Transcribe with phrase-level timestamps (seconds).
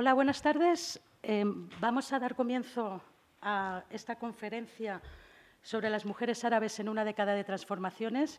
[0.00, 1.00] Hola, buenas tardes.
[1.24, 1.44] Eh,
[1.80, 3.02] vamos a dar comienzo
[3.42, 5.02] a esta conferencia
[5.60, 8.38] sobre las mujeres árabes en una década de transformaciones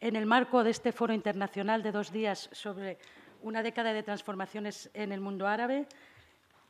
[0.00, 2.96] en el marco de este foro internacional de dos días sobre
[3.42, 5.86] una década de transformaciones en el mundo árabe.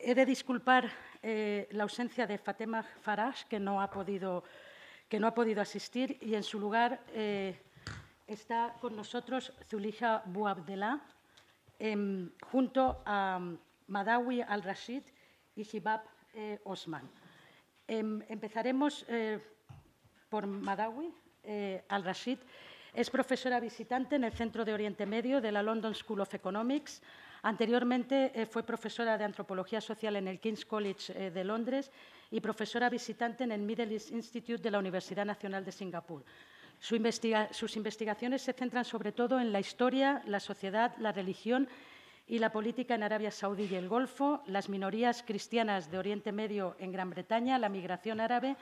[0.01, 0.91] He de disculpar
[1.23, 4.43] eh, la ausencia de Fatema Faraj, que no ha podido,
[5.09, 7.57] que no ha podido asistir, y en su lugar eh,
[8.27, 10.99] está con nosotros Zulija Bouabdellah,
[11.79, 13.39] em, junto a
[13.87, 15.03] Madawi al-Rashid
[15.55, 16.03] y Hibab
[16.35, 17.09] eh, Osman.
[17.87, 19.39] Em, empezaremos eh,
[20.29, 21.13] por Madawi
[21.43, 22.39] eh, al-Rashid.
[22.93, 27.03] Es profesora visitante en el Centro de Oriente Medio de la London School of Economics.
[27.43, 31.91] Anteriormente fue profesora de Antropología Social en el King's College de Londres
[32.31, 36.25] y profesora visitante en el Middle East Institute de la Universidad Nacional de Singapur.
[36.81, 41.69] sus investigaciones se centran sobre todo en la historia, la sociedad, la religión
[42.27, 46.77] y la política en Arabia Saudí y el Golfo, las minorías cristianas de Oriente Medio
[46.79, 48.57] en Gran Bretaña, la migración árabe,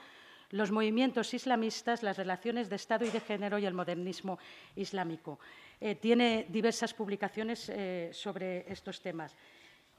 [0.49, 4.37] los movimientos islamistas, las relaciones de Estado y de género y el modernismo
[4.75, 5.39] islámico.
[5.79, 9.35] Eh, tiene diversas publicaciones eh, sobre estos temas.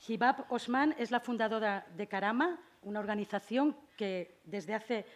[0.07, 5.07] Hibab Osman es la fundadora de Karama, una organización que desde hace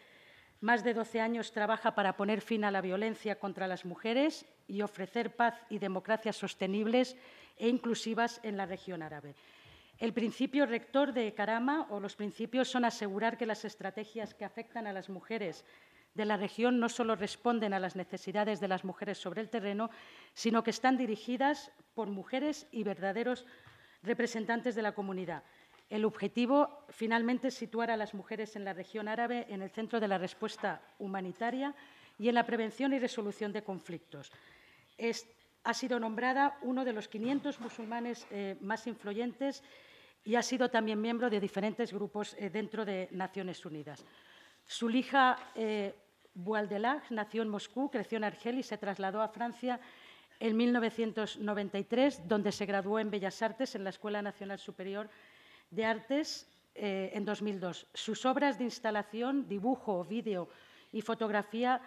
[0.60, 4.82] más de 12 años trabaja para poner fin a la violencia contra las mujeres y
[4.82, 7.16] ofrecer paz y democracia sostenibles
[7.56, 9.34] e inclusivas en la región árabe.
[9.98, 14.86] El principio rector de Karama o los principios son asegurar que las estrategias que afectan
[14.86, 15.64] a las mujeres
[16.14, 19.90] de la región no solo responden a las necesidades de las mujeres sobre el terreno,
[20.34, 23.44] sino que están dirigidas por mujeres y verdaderos
[24.02, 25.42] representantes de la comunidad.
[25.90, 29.98] El objetivo, finalmente, es situar a las mujeres en la región árabe en el centro
[29.98, 31.74] de la respuesta humanitaria
[32.18, 34.30] y en la prevención y resolución de conflictos
[35.64, 39.62] ha sido nombrada uno de los 500 musulmanes eh, más influyentes
[40.24, 44.04] y ha sido también miembro de diferentes grupos eh, dentro de Naciones Unidas.
[44.64, 45.94] Su hija eh,
[47.10, 49.80] nació en Moscú, creció en Argel y se trasladó a Francia
[50.40, 55.08] en 1993, donde se graduó en Bellas Artes en la Escuela Nacional Superior
[55.70, 57.86] de Artes eh, en 2002.
[57.92, 60.48] Sus obras de instalación, dibujo, vídeo
[60.92, 61.80] y fotografía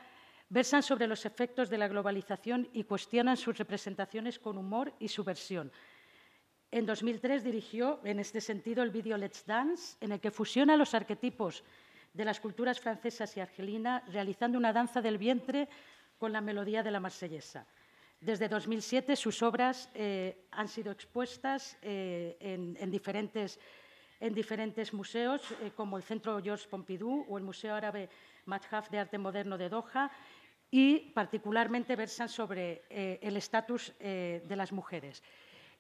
[0.51, 5.71] versan sobre los efectos de la globalización y cuestionan sus representaciones con humor y subversión.
[6.71, 10.93] En 2003 dirigió, en este sentido, el vídeo Let's Dance, en el que fusiona los
[10.93, 11.63] arquetipos
[12.13, 15.69] de las culturas francesas y argelina, realizando una danza del vientre
[16.17, 17.65] con la melodía de la marsellesa.
[18.19, 23.57] Desde 2007 sus obras eh, han sido expuestas eh, en, diferentes,
[24.19, 28.09] en, diferentes, museos, eh, como el Centro Georges Pompidou o el Museo Árabe
[28.45, 30.11] Madhaf de Arte Moderno de Doha,
[30.71, 35.21] y particularmente versan sobre eh, el estatus eh, de las mujeres.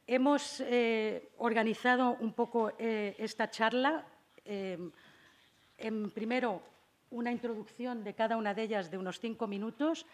[0.05, 4.05] Hemos eh, organizado un poco esta charla.
[4.43, 6.61] en primero,
[7.11, 10.05] una introducción de cada una de ellas de unos cinco minutos.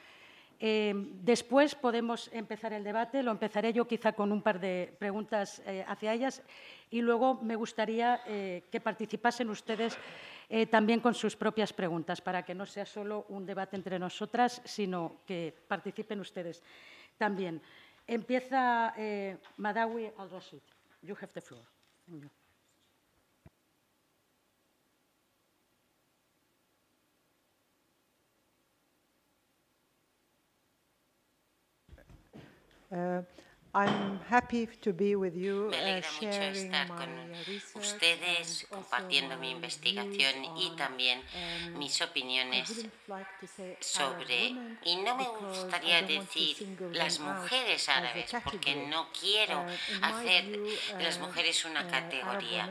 [0.60, 3.24] después podemos empezar el debate.
[3.24, 6.44] Lo empezaré yo quizá con un par de preguntas hacia ellas
[6.92, 9.98] y luego me gustaría que participasen ustedes
[10.50, 14.62] eh, también con sus propias preguntas, para que no sea solo un debate entre nosotras,
[14.66, 16.64] sino que participen ustedes
[17.18, 17.62] también.
[18.06, 20.62] Empieza eh, Madawi al-Rashid.
[21.02, 21.66] You have the floor.
[33.74, 39.38] I'm happy to be with you, Me alegra uh, mucho estar con uh, ustedes compartiendo
[39.38, 41.22] mi investigación y también
[41.78, 42.88] mis opiniones
[43.80, 49.66] sobre, y no me gustaría decir las mujeres árabes, porque no quiero
[50.02, 52.70] hacer de las mujeres una categoría.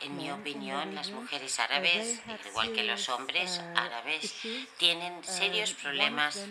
[0.00, 4.34] En mi opinión, las mujeres árabes, igual que los hombres árabes,
[4.78, 6.48] tienen serios problemas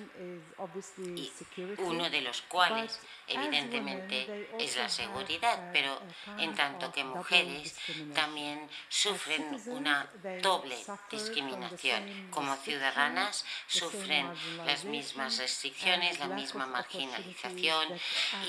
[0.98, 1.32] y
[1.80, 3.00] uno de los cuales
[3.30, 6.02] evidentemente es la seguridad, pero
[6.38, 7.76] en tanto que mujeres
[8.14, 10.10] también sufren una
[10.42, 10.78] doble
[11.12, 12.30] discriminación.
[12.32, 14.28] Como ciudadanas sufren
[14.66, 17.88] las mismas restricciones, la misma marginalización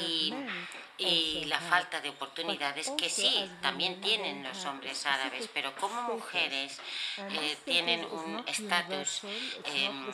[0.01, 0.35] y,
[0.99, 6.81] y la falta de oportunidades que sí, también tienen los hombres árabes, pero como mujeres
[7.19, 9.23] eh, tienen un estatus
[9.65, 10.13] em,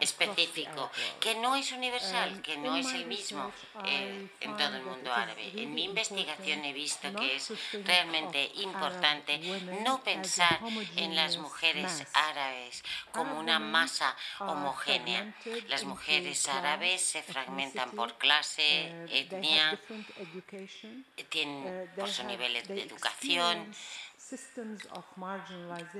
[0.00, 0.90] específico
[1.20, 3.52] que no es universal, que no es el mismo.
[3.84, 3.97] Eh,
[4.40, 5.52] en todo el mundo árabe.
[5.54, 7.52] En mi investigación he visto que es
[7.84, 9.38] realmente importante
[9.84, 10.60] no pensar
[10.96, 15.34] en las mujeres árabes como una masa homogénea.
[15.68, 19.78] Las mujeres árabes se fragmentan por clase, etnia,
[21.28, 23.74] tienen por su nivel de educación,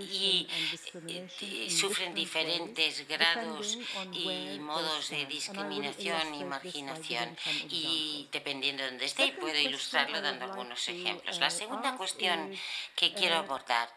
[0.00, 3.78] y, sufren diferentes grados
[4.12, 7.36] y modos de discriminación y marginación
[7.70, 11.38] y dependiendo de dónde esté puedo ilustrarlo dando algunos ejemplos.
[11.38, 12.52] La segunda cuestión
[12.94, 13.88] que quiero uh, abordar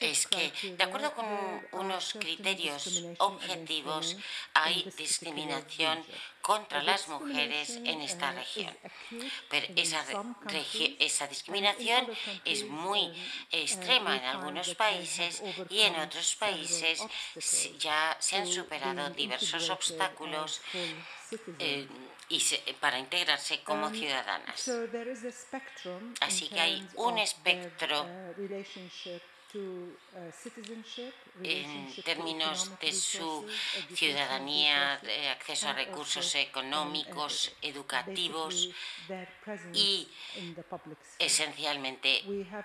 [0.00, 1.26] es que, de acuerdo con
[1.72, 4.16] unos criterios objetivos,
[4.54, 6.04] hay discriminación
[6.40, 8.72] contra las mujeres en esta región.
[9.48, 10.04] Pero esa,
[11.00, 12.06] esa discriminación
[12.44, 13.12] es muy
[13.50, 17.02] extrema en algunos países y en otros países
[17.78, 20.60] ya se han superado diversos obstáculos
[21.58, 21.88] eh,
[22.28, 22.40] y
[22.78, 24.70] para integrarse como ciudadanas.
[26.20, 29.29] Así que hay un espectro Uh,
[31.42, 33.46] en términos de su
[33.94, 38.68] ciudadanía, de acceso a recursos económicos, educativos
[39.72, 40.08] y
[41.18, 42.22] esencialmente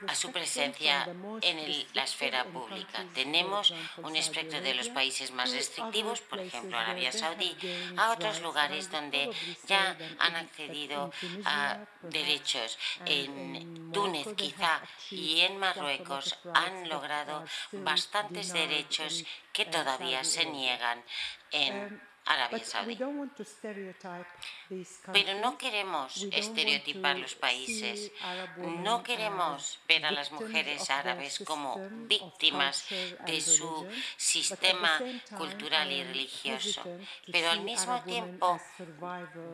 [0.08, 1.08] a su presencia
[1.42, 3.06] en la esfera pública.
[3.14, 3.74] Tenemos
[4.04, 7.56] un espectro de los países más restrictivos, por ejemplo Arabia Saudí,
[7.98, 9.30] a otros lugares donde
[9.68, 11.12] ya han accedido
[11.46, 12.78] a derechos.
[13.06, 19.24] En Túnez quizá y en Marruecos han logrado bastantes derechos
[19.54, 21.04] que todavía se niegan
[21.52, 22.98] en Arabia Saudí.
[25.14, 28.12] Pero no queremos estereotipar los países,
[28.58, 31.78] no queremos ver a las mujeres árabes como
[32.08, 32.86] víctimas
[33.26, 33.88] de su
[34.18, 35.00] sistema
[35.38, 36.84] cultural y religioso,
[37.32, 38.60] pero al mismo tiempo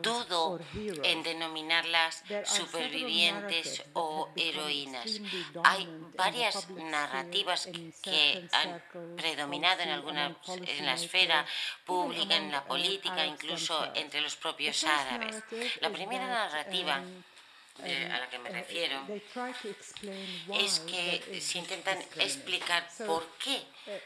[0.00, 0.58] dudo
[1.02, 5.20] en denominarlas supervivientes o heroínas.
[5.64, 7.68] Hay varias narrativas
[8.02, 8.82] que han
[9.16, 11.44] predominado en, alguna, en la esfera
[11.84, 15.42] pública, en la política, incluso entre los propios árabes.
[15.80, 17.02] La primera narrativa
[17.84, 19.06] eh, a la que me refiero
[20.54, 23.62] es que se intentan explicar por qué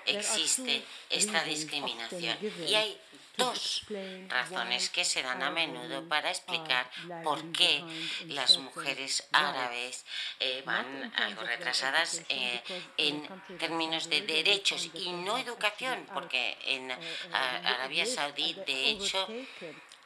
[0.07, 2.37] existe esta discriminación.
[2.67, 2.99] Y hay
[3.37, 3.83] dos
[4.29, 6.91] razones que se dan a menudo para explicar
[7.23, 7.85] por qué
[8.27, 10.05] las mujeres árabes
[10.41, 12.63] eh, van algo retrasadas eh,
[12.97, 13.27] en
[13.59, 16.93] términos de derechos y no educación, porque en
[17.33, 19.27] Arabia Saudí, de hecho,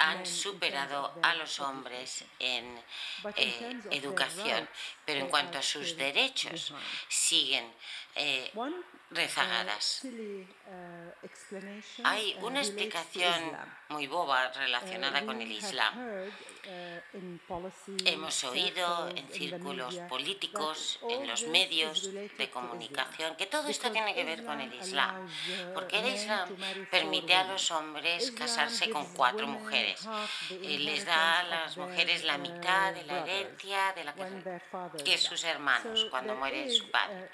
[0.01, 2.83] han superado a los hombres en
[3.37, 4.67] eh, educación,
[5.05, 6.73] pero en cuanto a sus derechos
[7.09, 7.71] siguen
[9.11, 10.07] rezagadas.
[12.05, 13.57] Hay una explicación
[13.89, 16.31] muy boba relacionada con el Islam.
[18.05, 24.25] Hemos oído en círculos políticos, en los medios de comunicación, que todo esto tiene que
[24.25, 25.29] ver con el Islam,
[25.75, 26.49] porque el Islam
[26.91, 30.07] permite a los hombres casarse con cuatro mujeres.
[30.61, 35.43] Les da a las mujeres la mitad de la herencia de la que, que sus
[35.43, 37.29] hermanos cuando muere su padre.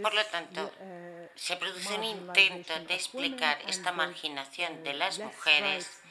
[0.00, 6.01] Por lo tanto, uh, se produce un intento de explicar esta marginación de las mujeres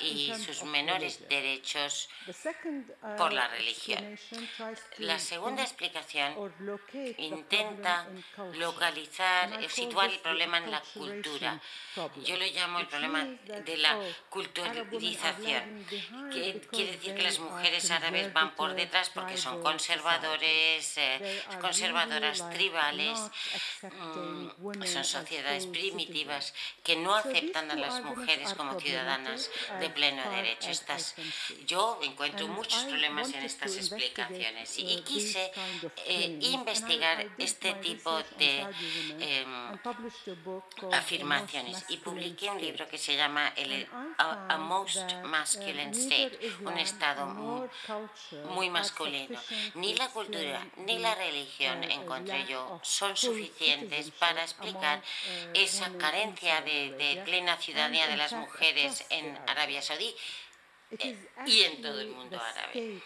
[0.00, 2.08] y sus menores derechos
[3.16, 4.18] por la religión.
[4.98, 6.52] La segunda explicación
[7.18, 8.06] intenta
[8.54, 11.60] localizar, o situar el problema en la cultura.
[12.24, 13.98] Yo lo llamo el problema de la
[14.28, 15.86] culturalización,
[16.32, 22.48] que quiere decir que las mujeres árabes van por detrás porque son conservadores, eh, conservadoras
[22.50, 23.18] tribales,
[23.82, 29.37] mm, son sociedades primitivas que no aceptan a las mujeres como ciudadanas
[29.80, 30.70] de pleno derecho.
[30.70, 31.14] Estas,
[31.66, 35.52] yo encuentro muchos problemas en estas explicaciones y, quise
[36.04, 38.66] eh, investigar este tipo de
[39.20, 39.78] em,
[40.92, 41.84] afirmaciones.
[41.88, 48.70] Y publiqué un libro que se llama el, a, Most Masculine State, un estado muy
[48.70, 49.40] masculino.
[49.74, 55.02] Ni la cultura ni la religión religión, encontré yo, son suficientes para explicar
[55.54, 60.14] esa carencia de, plena ciudadanía de las mujeres en Arabia Saudí
[60.90, 63.00] eh, y en todo el mundo árabe.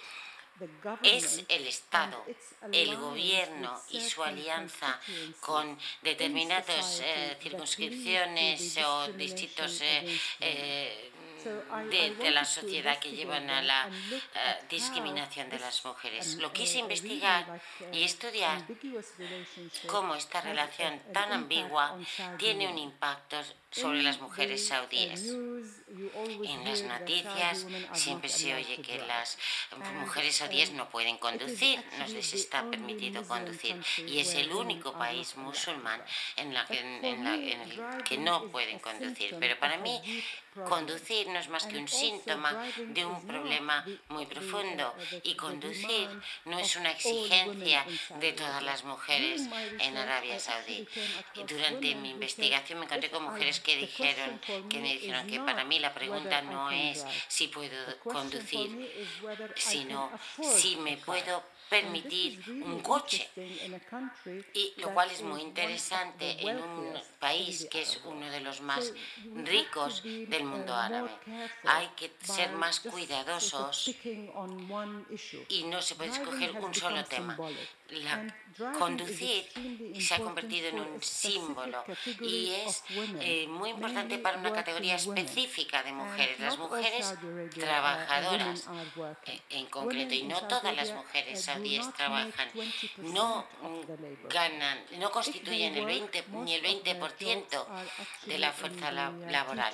[1.02, 2.25] Es el Estado,
[2.71, 5.00] el gobierno y su alianza
[5.41, 11.11] con determinadas eh, circunscripciones o distintos eh,
[11.91, 13.91] de, la sociedad que llevan a la
[14.69, 16.37] discriminación de las mujeres.
[16.37, 17.61] Lo quise investigar
[17.91, 18.64] y estudiar
[19.87, 21.99] cómo esta relación tan ambigua
[22.38, 25.35] tiene un impacto sobre las mujeres saudíes.
[26.45, 29.38] En las noticias siempre se oye que las
[29.95, 33.76] mujeres saudíes no pueden conducir, no les está permitido conducir
[34.07, 36.02] y es el único país musulmán
[36.37, 39.37] en, la el que no pueden conducir.
[39.41, 40.00] Pero para mí
[40.69, 46.09] conducir no es más que un síntoma de un problema muy profundo y conducir
[46.45, 47.85] no es una exigencia
[48.21, 49.43] de todas las mujeres
[49.81, 50.87] en Arabia Saudí.
[51.49, 55.78] Durante mi investigación me encontré con mujeres que dijeron que me dijeron que para mí
[55.78, 58.69] la pregunta no es si puedo conducir,
[59.57, 61.42] sino si me puedo
[61.73, 63.31] permitir un coche.
[64.52, 68.92] Y lo cual es muy interesante en un país que es uno de los más
[69.35, 71.11] ricos del mundo árabe.
[71.64, 73.90] Hay que ser más cuidadosos
[75.49, 77.38] y no se puede escoger un solo tema.
[77.93, 78.27] La,
[78.79, 79.45] conducir
[80.01, 81.85] se ha convertido en un símbolo.
[82.21, 82.83] y es
[83.21, 87.15] eh, muy importante para una categoría específica de mujeres, las mujeres
[87.55, 88.69] trabajadoras
[89.27, 91.45] eh, en concreto, y no todas las mujeres
[91.97, 92.49] trabajan,
[92.99, 93.47] no
[94.29, 97.67] ganan, no constituyen el 20 ni el 20%
[98.27, 99.73] de la fuerza laboral.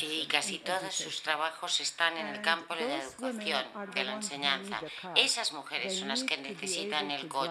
[0.00, 4.80] y casi todos sus trabajos están en el campo de la educación, de la enseñanza.
[5.14, 7.47] Esas mujeres son las que necesitan el coche,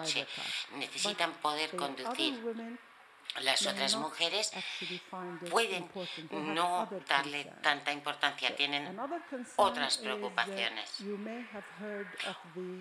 [0.74, 2.40] necesitan poder conducir.
[3.40, 4.50] las otras mujeres
[5.50, 5.88] pueden
[6.30, 8.98] no darle tanta importancia, tienen
[9.56, 10.98] otras preocupaciones.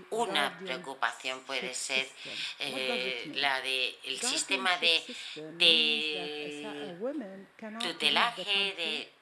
[0.09, 2.07] Una preocupación puede ser
[2.59, 5.03] eh, la del sistema de,
[5.57, 6.97] de
[7.79, 9.13] tutelaje, de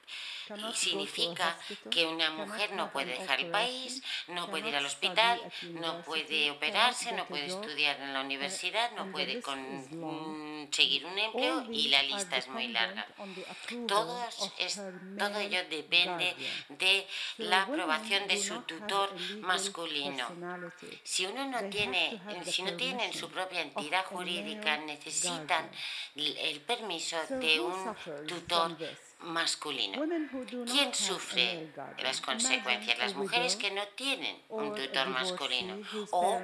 [0.54, 1.58] y significa
[1.90, 6.50] que una mujer no puede dejar el país, no puede ir al hospital, no puede
[6.50, 12.36] operarse, no puede estudiar en la universidad, no puede conseguir un empleo y la lista
[12.36, 13.06] es muy larga.
[13.86, 16.34] todo ello depende
[16.68, 17.06] de
[17.38, 20.28] la aprobación de su tutor masculino.
[21.02, 25.70] Si uno no tiene, si no tienen su propia entidad jurídica, necesitan
[26.14, 28.76] el permiso de un tutor
[29.26, 30.02] masculino.
[30.64, 32.98] ¿Quién sufre las consecuencias?
[32.98, 35.76] Las mujeres que no tienen un tutor masculino.
[36.10, 36.40] O,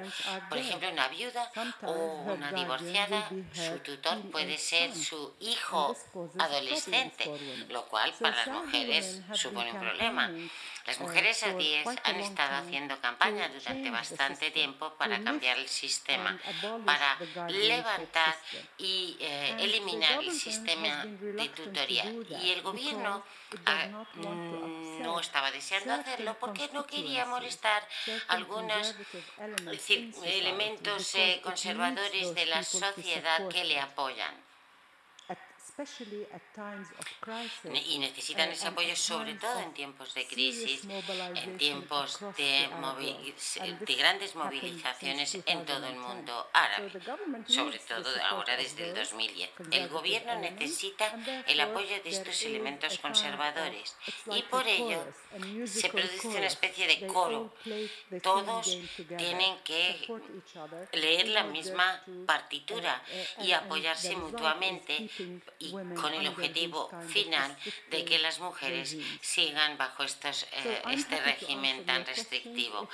[0.49, 1.51] por ejemplo, una viuda
[1.83, 5.95] o una divorciada, su tutor puede ser su hijo
[6.39, 7.31] adolescente,
[7.69, 10.31] lo cual para las mujeres supone un problema.
[10.85, 16.37] Las mujeres saudíes han estado haciendo campaña durante bastante tiempo para cambiar el sistema,
[16.85, 18.35] para levantar
[18.77, 22.05] y eh, eliminar el sistema de tutoría.
[22.41, 23.23] Y el gobierno
[23.65, 27.87] ah, no estaba deseando hacerlo porque no quería molestar
[28.27, 28.93] algunos
[30.23, 34.42] elementos eh, conservadores de la sociedad que le apoyan.
[37.73, 40.81] Y necesitan ese apoyo sobre todo en tiempos de crisis,
[41.35, 42.69] en tiempos de,
[43.79, 46.91] de grandes movilizaciones en todo el mundo árabe,
[47.47, 49.49] sobre todo ahora desde el 2010.
[49.71, 51.15] El gobierno necesita
[51.47, 53.95] el apoyo de estos elementos conservadores
[54.31, 55.03] y por ello
[55.65, 57.53] se produce una especie de coro.
[58.21, 58.77] Todos
[59.17, 60.07] tienen que
[60.93, 63.01] leer la misma partitura
[63.39, 65.09] y apoyarse mutuamente
[65.63, 67.55] y con el objetivo final
[67.89, 72.89] de que las mujeres sigan bajo estos, eh, este régimen tan restrictivo.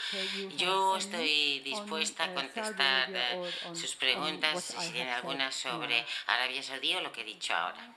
[0.55, 7.01] Yo estoy dispuesta a contestar eh, sus preguntas, si tienen alguna sobre Arabia Saudí o
[7.01, 7.95] lo que he dicho ahora.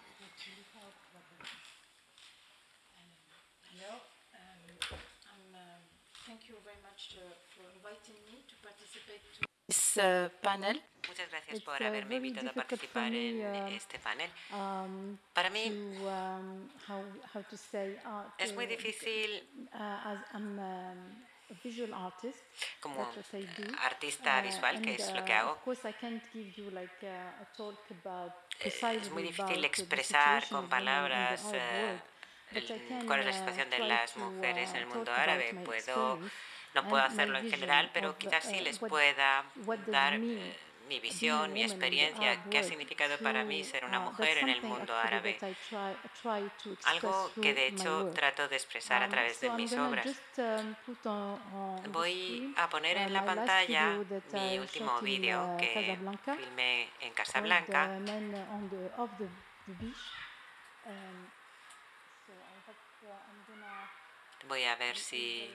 [10.43, 10.83] panel.
[11.13, 14.31] Muchas gracias por haberme invitado a participar en um, este panel.
[14.51, 16.71] Um, Para mí um,
[18.39, 19.47] es muy difícil
[22.81, 23.11] como
[23.83, 25.59] artista uh, visual, que es lo que uh, hago.
[28.61, 32.01] Es muy difícil expresar con palabras eh,
[33.07, 35.55] cuál es la situación de las mujeres en el mundo árabe.
[35.63, 36.19] Puedo
[36.75, 39.45] no puedo hacerlo en general, pero quizás sí les pueda
[39.89, 40.57] dar eh,
[40.89, 44.95] mi visión, mi experiencia, qué ha significado para mí ser una mujer en el mundo
[44.97, 45.39] árabe.
[46.85, 50.07] Algo que de hecho trato de expresar a través de mis obras.
[51.91, 53.99] Voy a poner en la pantalla
[54.33, 55.99] mi último vídeo que
[56.37, 57.99] filmé en Casablanca.
[64.49, 65.55] Voy a ver si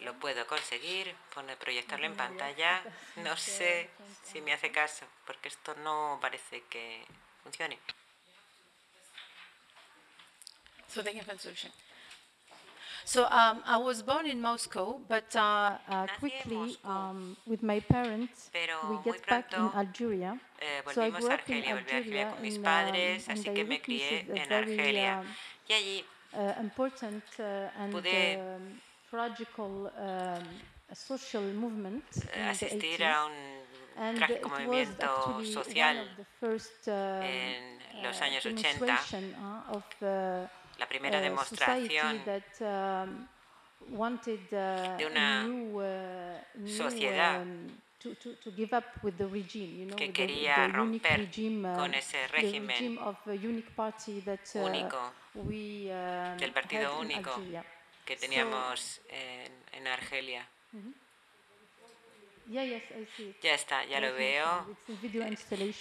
[0.00, 2.82] lo puedo conseguir, poner, proyectarlo en pantalla.
[3.16, 3.90] No sé
[4.22, 7.04] si me hace caso, porque esto no parece que
[7.42, 7.78] funcione.
[10.96, 11.70] so they can find solution.
[13.04, 18.50] So um, I was born in Moscow, but uh, uh, quickly um, with my parents,
[18.90, 20.40] we get back in Algeria.
[20.60, 24.52] Eh, so I grew up in Algeria con mis padres, así que me crié en
[24.52, 25.22] Argelia.
[25.68, 28.80] Y allí uh, important uh, and um,
[29.18, 32.04] um, social movement
[32.48, 39.02] asistir a un trágico movimiento social first, uh, en los años 80
[40.78, 42.20] la primera uh, demostración
[42.60, 43.26] um,
[44.50, 47.68] de una uh, sociedad um,
[47.98, 51.76] to, to, to give up with the regime, you know, que quería romper regime, uh,
[51.76, 57.30] con ese régimen of a unique party that, uh, único we, uh, del partido único
[58.06, 60.48] que teníamos so, en, en, Argelia.
[60.72, 60.94] Uh -huh.
[62.48, 63.42] Yeah, yes, I see it.
[63.42, 64.76] Ya está, ya lo veo.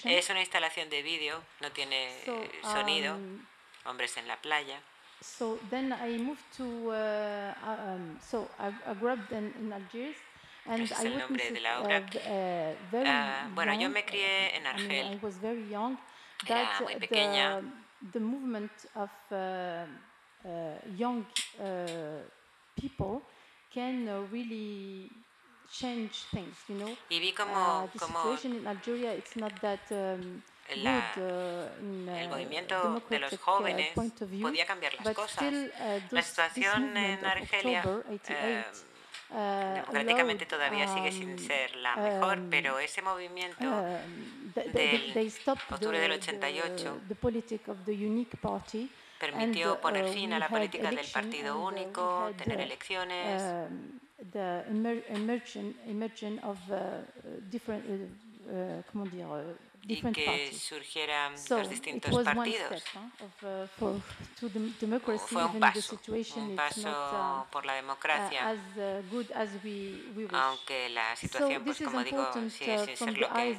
[0.03, 3.15] Es una instalación de vídeo, no tiene so, sonido.
[3.15, 3.45] Um,
[3.85, 4.79] hombres en la playa.
[5.21, 10.17] So then I moved to, uh, um, so I, I grew up in, in Algiers.
[10.65, 11.99] And es el nombre de la obra.
[11.99, 15.13] Uh, uh, bueno, yo me crié en Argel.
[15.13, 15.97] I was very young.
[16.47, 17.61] Era muy pequeña.
[17.61, 19.85] The, the movement of uh, uh,
[20.95, 21.25] young
[21.59, 22.21] uh,
[22.75, 23.21] people
[23.73, 25.09] can uh, really
[25.71, 26.95] change things, you know.
[27.09, 30.41] Y vi como, the como situation in Algeria, it's not that um,
[30.75, 33.93] la, el movimiento de los jóvenes
[34.41, 35.53] podía cambiar las cosas.
[36.11, 37.83] La situación en Argelia
[39.31, 43.65] eh, democráticamente todavía sigue sin ser la mejor, pero ese movimiento
[44.53, 45.31] del
[45.71, 47.01] octubre del 88
[49.19, 53.41] permitió poner fin a la política del partido único, tener elecciones.
[54.31, 56.57] the emergence of
[57.49, 57.83] different,
[58.49, 59.25] uh, comment dire,
[59.87, 62.83] y que surgieran los distintos partidos.
[63.69, 63.91] Fue
[65.45, 65.99] un paso,
[66.37, 69.01] un paso uh, por la democracia, uh,
[70.33, 73.57] aunque la situación, pues como digo, sigue uh, sin ser lo que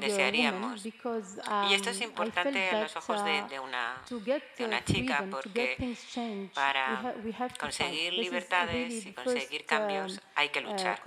[0.00, 0.84] desearíamos.
[0.84, 4.02] Y esto es um, importante a los ojos de, de, una,
[4.58, 5.96] de una chica porque
[6.54, 7.14] para
[7.58, 11.00] conseguir libertades y conseguir cambios um, hay que luchar.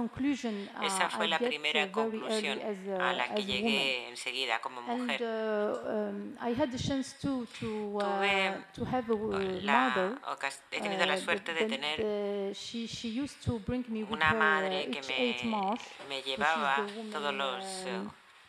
[0.81, 2.61] Esa fue la primera conclusión
[3.01, 4.28] a la que llegué enseguida
[4.61, 5.21] como mujer.
[5.21, 9.15] And, uh, um, I had the chance to, to, uh, to have a
[9.61, 10.17] la,
[10.71, 14.13] he tenido la uh, suerte de tener uh, she, she used to bring me with
[14.13, 15.35] una madre uh, que me,
[16.07, 17.65] me llevaba todos los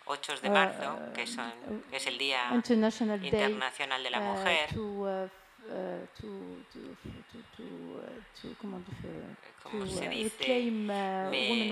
[0.07, 1.53] 8 de marzo, que, son,
[1.89, 5.31] que es el Día Internacional de la Mujer, to,
[5.71, 6.27] Uh, to,
[6.73, 6.81] to,
[7.31, 7.63] to,
[8.43, 8.85] to, comment
[9.63, 11.69] como se dice, me,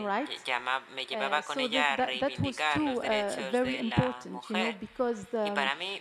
[0.46, 4.76] llama, me llevaba con ella a reivindicar los derechos de la mujer.
[4.80, 6.00] y para mí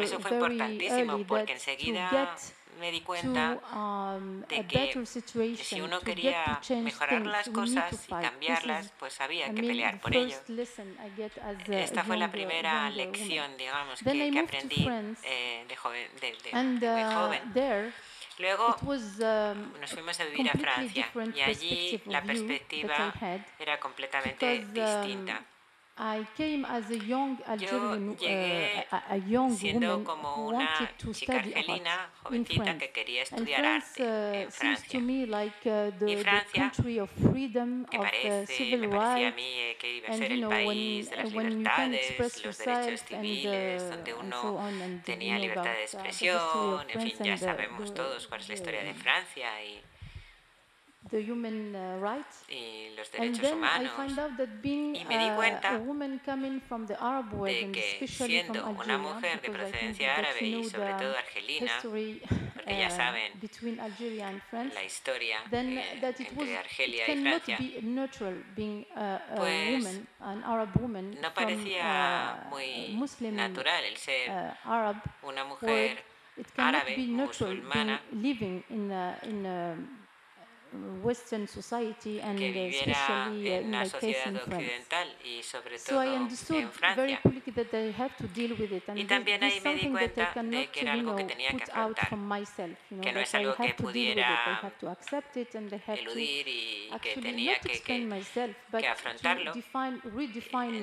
[0.00, 2.36] eso fue importantísimo porque enseguida
[2.78, 5.06] me di cuenta um, de que
[5.56, 10.36] si uno quería mejorar las cosas y cambiarlas, pues había que pelear por ello.
[11.68, 14.88] Esta fue la primera lección, digamos, que, que aprendí
[15.22, 17.92] eh, de, joven, de, de, de muy uh, joven.
[18.38, 23.14] Luego um, nos fuimos a vivir a Francia y allí la perspectiva
[23.58, 25.42] era completamente um, distinta.
[25.96, 32.76] I came as a young Algerian, uh, a, young siendo como una chica argelina jovencita
[32.78, 35.00] que quería estudiar arte uh, en Francia.
[35.28, 36.72] Like, uh, the, y Francia,
[37.06, 40.48] freedom, que parece, of, civil me parecía a mí eh, que iba a ser el
[40.48, 46.90] país de las libertades, los derechos civiles, donde uno so on, tenía libertad de expresión,
[46.90, 49.80] en fin, ya sabemos todos cuál es la historia de Francia y
[51.10, 52.44] the human uh, rights.
[52.48, 53.92] Y los derechos humanos.
[54.62, 60.92] Being, y me di cuenta de que siendo una mujer de procedencia árabe y sobre
[60.94, 63.32] todo argelina, porque ya uh, saben
[64.72, 67.58] la historia then eh, entre Argelia y Francia,
[68.56, 70.00] being, uh, pues
[71.20, 74.30] no parecía uh, muy natural el ser
[75.22, 76.02] una mujer
[76.56, 79.76] árabe musulmana living in a, in a
[81.02, 86.56] Western society and que viviera en una sociedad occidental y sobre todo so I understood
[86.56, 87.02] en Francia.
[87.02, 88.88] Very quickly that I have to deal with it.
[88.88, 92.08] And y también ahí me di cuenta de que era algo que tenía que afrontar,
[93.02, 94.60] que no es algo que pudiera
[95.86, 98.08] eludir y que tenía que, que,
[98.78, 99.52] que afrontarlo,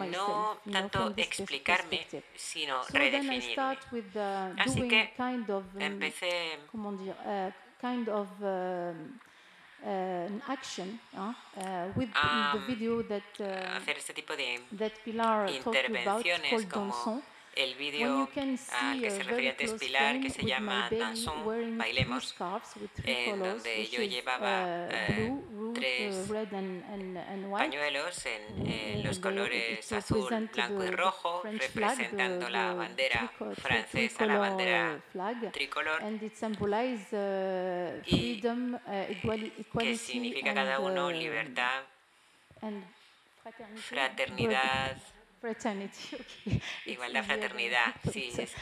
[0.07, 3.77] no tanto explicarme, sino redefinirme.
[4.57, 9.30] Así que um, empecé uh, kind of um, uh, action
[9.83, 10.27] uh,
[11.17, 16.23] uh, with um, the video that, uh, hacer este tipo de that Pilar talked about
[16.49, 17.23] called Danson.
[17.55, 18.29] El vídeo
[18.71, 22.35] al que se refería antes Pilar, que se llama Dansons, Bailemos,
[23.03, 25.33] en donde yo llevaba eh,
[25.73, 26.29] tres
[27.51, 35.01] pañuelos en, los colores azul, blanco y rojo, representando la bandera francesa, la bandera
[35.51, 36.01] tricolor,
[38.05, 41.83] y que significa cada uno libertad,
[43.75, 44.97] fraternidad,
[45.41, 46.61] Fraternity, okay.
[46.85, 48.31] Igualdad, fraternidad, sí.
[48.37, 48.53] Es.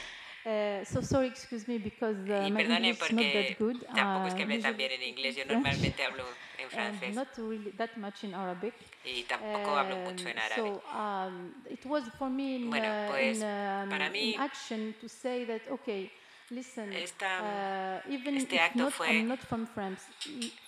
[0.45, 3.57] Uh, so sorry, excuse me, because uh, y perdone porque
[3.93, 5.35] tampoco es que hable tan bien en inglés.
[5.35, 6.23] Yo normalmente hablo
[6.57, 7.13] en francés.
[7.13, 8.73] not really that much in Arabic.
[9.03, 10.55] Y tampoco hablo mucho en árabe.
[10.55, 14.95] So um, it was for me in, bueno, pues, in, um, para mí, in action
[15.01, 16.09] to say that okay.
[16.51, 20.01] Listen, Esta, even este acto not, fue I'm not from France,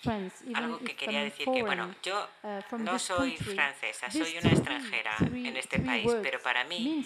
[0.04, 4.38] France, even algo que quería decir foreign, que, bueno, yo uh, no soy francesa, soy
[4.38, 7.04] una extranjera three, en este país, pero para mí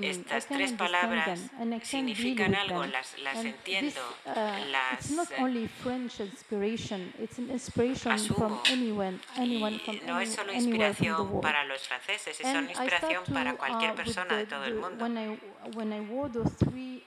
[0.00, 1.40] estas tres palabras
[1.82, 4.30] significan algo, las, las entiendo, uh,
[4.70, 8.36] las it's not only French inspiration, it's an inspiration asumo.
[8.36, 13.56] from anyone, anyone from no es solo inspiración para los franceses, es una inspiración para
[13.56, 15.04] cualquier uh, with persona de todo el mundo.
[15.04, 15.38] When I,
[15.74, 17.04] when I wore those three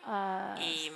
[0.59, 0.91] Y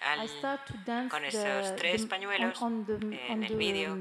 [0.00, 2.94] al- start to dance con esos tres pañuelos on, on the,
[3.26, 3.92] en on el the, vídeo.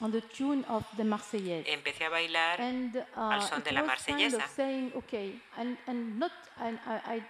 [0.00, 1.66] on the tune of the Marseillaise.
[1.68, 4.44] Empecé a bailar And uh, al son de la was kind marsellesa.
[4.44, 7.20] of saying, okay, and, and not, and I,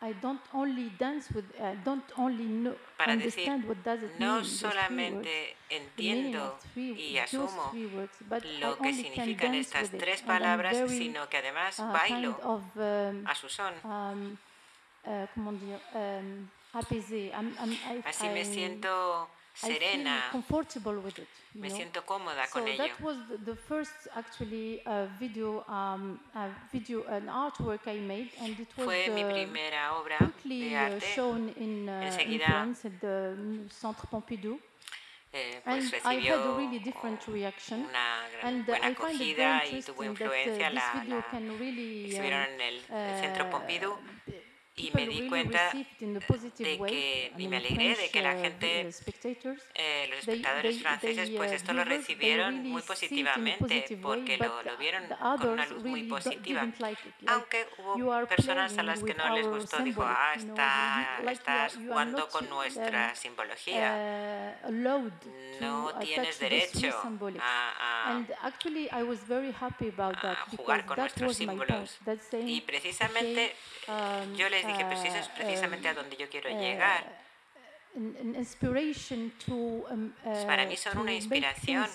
[0.00, 4.12] I, don't only dance with, I don't only know, para decir, understand what does it
[4.20, 10.22] no mean, solamente entiendo three, y asumo words, but I lo que significan estas tres
[10.22, 13.74] palabras, very, sino que además uh, bailo kind of, um, a su son.
[13.82, 14.36] um,
[18.04, 21.28] Así me siento serena, comfortable with it.
[21.54, 22.78] you me siento cómoda So con ello.
[22.78, 28.58] that was the, first actually uh, video, um, uh, video, an artwork I made, and
[28.58, 31.06] it was Fue mi uh, primera obra quickly de uh, arte.
[31.14, 33.34] shown in, uh, in France at the
[33.70, 34.60] Centre Pompidou,
[35.30, 37.80] Eh, and pues I had a really different reaction.
[37.84, 40.70] una gran, And buena I find it acogida y tuvo that influencia.
[40.70, 43.98] this La, video la can really exhibieron uh, en el Centro Pompidou
[44.78, 45.70] y me di cuenta
[46.64, 51.30] de que- y me alegré de que la uh, gente, spectators, eh, los espectadores franceses
[51.30, 55.02] pues uh, esto lo recibieron muy positivamente porque lo, lo vieron
[55.38, 56.60] con una luz muy positiva.
[57.26, 57.96] Aunque hubo
[58.28, 63.14] personas a las que no les gustó, dijo, ah, está, estás jugando con um, nuestra
[63.14, 64.56] simbología.
[64.64, 64.70] uh,
[65.60, 67.00] No tienes derecho
[67.42, 68.16] a, a-
[70.32, 71.98] a jugar con nuestros símbolos.
[72.46, 73.54] Y precisamente
[74.36, 77.04] yo les dije, pues eso es uh, precisamente a um, donde yo quiero uh, llegar.
[79.46, 81.88] to, um, uh, Para mí son una inspiración.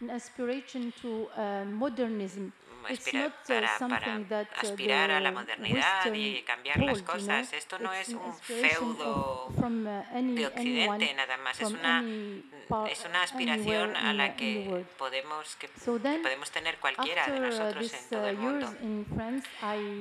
[0.00, 2.52] an inspiration to uh, modernism.
[2.86, 7.52] Aspira- not uh, para, para uh, aspirar a la modernidad y cambiar las cosas.
[7.52, 12.04] Esto no es un feudo uh, de Occidente nada más, es una,
[12.88, 18.28] es una aspiración a la que podemos, que, podemos tener cualquiera de nosotros en todo
[18.28, 18.74] el mundo.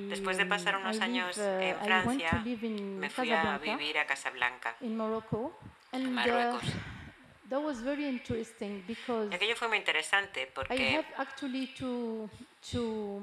[0.09, 6.11] Después de pasar um, unos años en Francia, me fui a vivir a Casablanca, en
[6.11, 6.63] Marruecos.
[7.53, 12.27] That was very interesting because aquello fue muy interesante I have actually to
[12.71, 13.21] to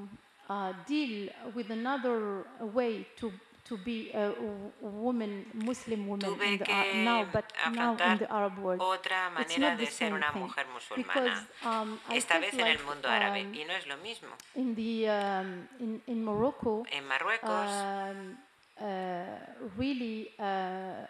[0.49, 3.31] uh, deal with another way to
[3.65, 4.33] to be a,
[4.81, 8.81] woman, Muslim woman in the, uh, now, but now in the Arab world.
[8.81, 10.65] otra It's manera de ser una mujer
[10.95, 14.29] because um, esta vez en like, el mundo árabe, um, y no es lo mismo.
[14.55, 18.37] in the um, in in Morocco, En Marruecos, um,
[18.79, 19.23] uh,
[19.77, 21.05] really uh,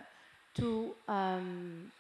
[0.54, 1.92] to um,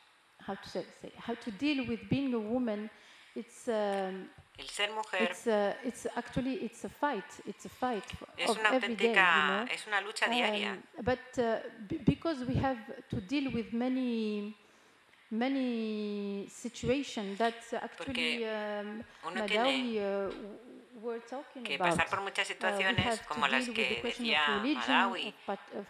[0.45, 0.85] how to say,
[1.17, 2.89] how to deal with being a woman.
[3.35, 7.41] It's um, el ser mujer it's uh, it's actually it's a fight.
[7.45, 8.03] It's a fight
[8.37, 9.65] es of una every day, you know.
[9.69, 10.71] es una lucha diaria.
[10.73, 14.53] Um, but uh, b- because we have to deal with many
[15.29, 20.70] many situations that actually um, Madawi uh, w- were talking
[21.63, 25.33] que pasar por muchas Uh, situaciones como las que decía Madawi.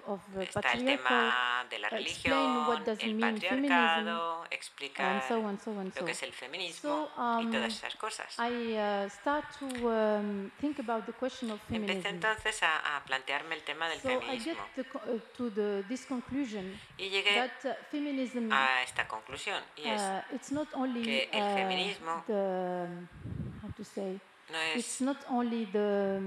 [0.08, 2.68] uh, Está el tema de la religión,
[3.00, 8.38] el patriarcado, explicar lo que es el feminismo um, y todas esas cosas.
[8.40, 8.44] Uh,
[9.88, 10.52] um,
[11.70, 14.54] Empecé entonces a, a plantearme el tema del feminismo
[16.98, 17.40] y llegué
[18.52, 20.02] a esta conclusión y es
[21.04, 22.24] que el feminismo
[24.52, 26.20] no it's not only the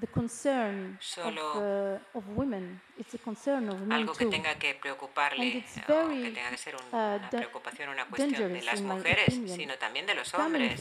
[0.00, 4.54] the concern of, uh, of women it's a concern of men algo que too tenga
[4.56, 8.30] que preocuparle o very, que tenga que ser un- uh, una da- preocupación, una cuestión
[8.32, 9.56] de dangerous las mujeres, opinion.
[9.56, 10.80] sino también de los hombres.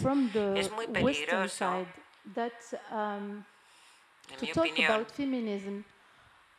[0.55, 1.85] Es muy peligroso
[2.33, 2.53] that
[2.91, 3.43] um,
[4.39, 5.83] to talk opinión, about feminism,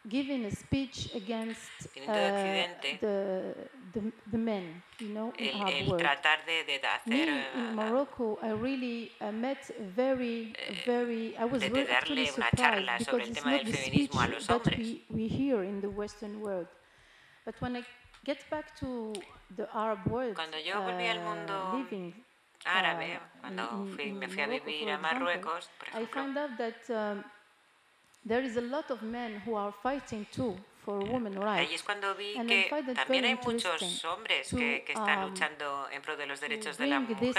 [0.09, 1.71] giving a speech against
[2.07, 2.13] uh,
[3.01, 3.55] the,
[3.93, 8.39] the, the men, you know, el, el tratar de, de hacer Me, in uh, Morocco,
[8.43, 9.59] I really uh, met
[9.95, 14.11] very, eh, very, I was de, very actually surprised because it's not the speech
[14.47, 16.67] that we, we hear in the Western world.
[17.45, 17.83] But when I
[18.25, 19.13] get back to
[19.57, 22.15] the Arab world, Cuando yo volví al mundo uh, living,
[22.67, 26.57] árabe, uh, cuando fui, me fui a vivir a Marruecos, por ejemplo, I found out
[26.59, 27.25] that um,
[28.27, 31.69] there is a lot of men who are fighting too for women rights.
[31.69, 35.89] Ahí es cuando vi and que también hay muchos hombres que, que están um, luchando
[35.91, 37.35] en pro de los derechos de la mujer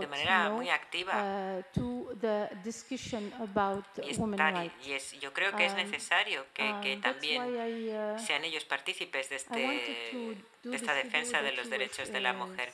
[0.00, 1.12] de manera muy activa.
[1.14, 4.86] Uh, to the discussion about y, women estar, rights.
[4.86, 8.64] y es, yo creo que es um, necesario que, que um, también uh, sean ellos
[8.64, 12.72] partícipes de, este, de esta defensa de los derechos de la mujer.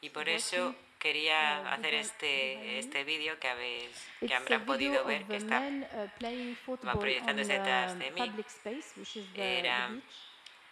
[0.00, 0.74] Y por eso
[1.04, 1.38] quería
[1.74, 3.90] hacer este, este vídeo que, habéis,
[4.26, 8.32] que habrán podido ver, que está uh, proyectándose detrás de mí.
[9.36, 10.02] Eran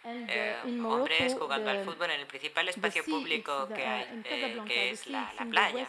[0.03, 4.89] eh, hombres jugando al fútbol en el principal espacio público que hay, uh, eh, que
[4.89, 5.87] es la, la playa.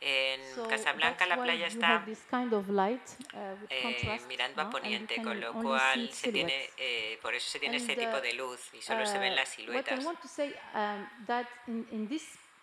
[0.00, 6.70] En Casablanca la playa está uh, eh, mirando a poniente, con lo cual se tiene,
[6.76, 10.04] eh, por eso se tiene este tipo de luz y solo se ven las siluetas.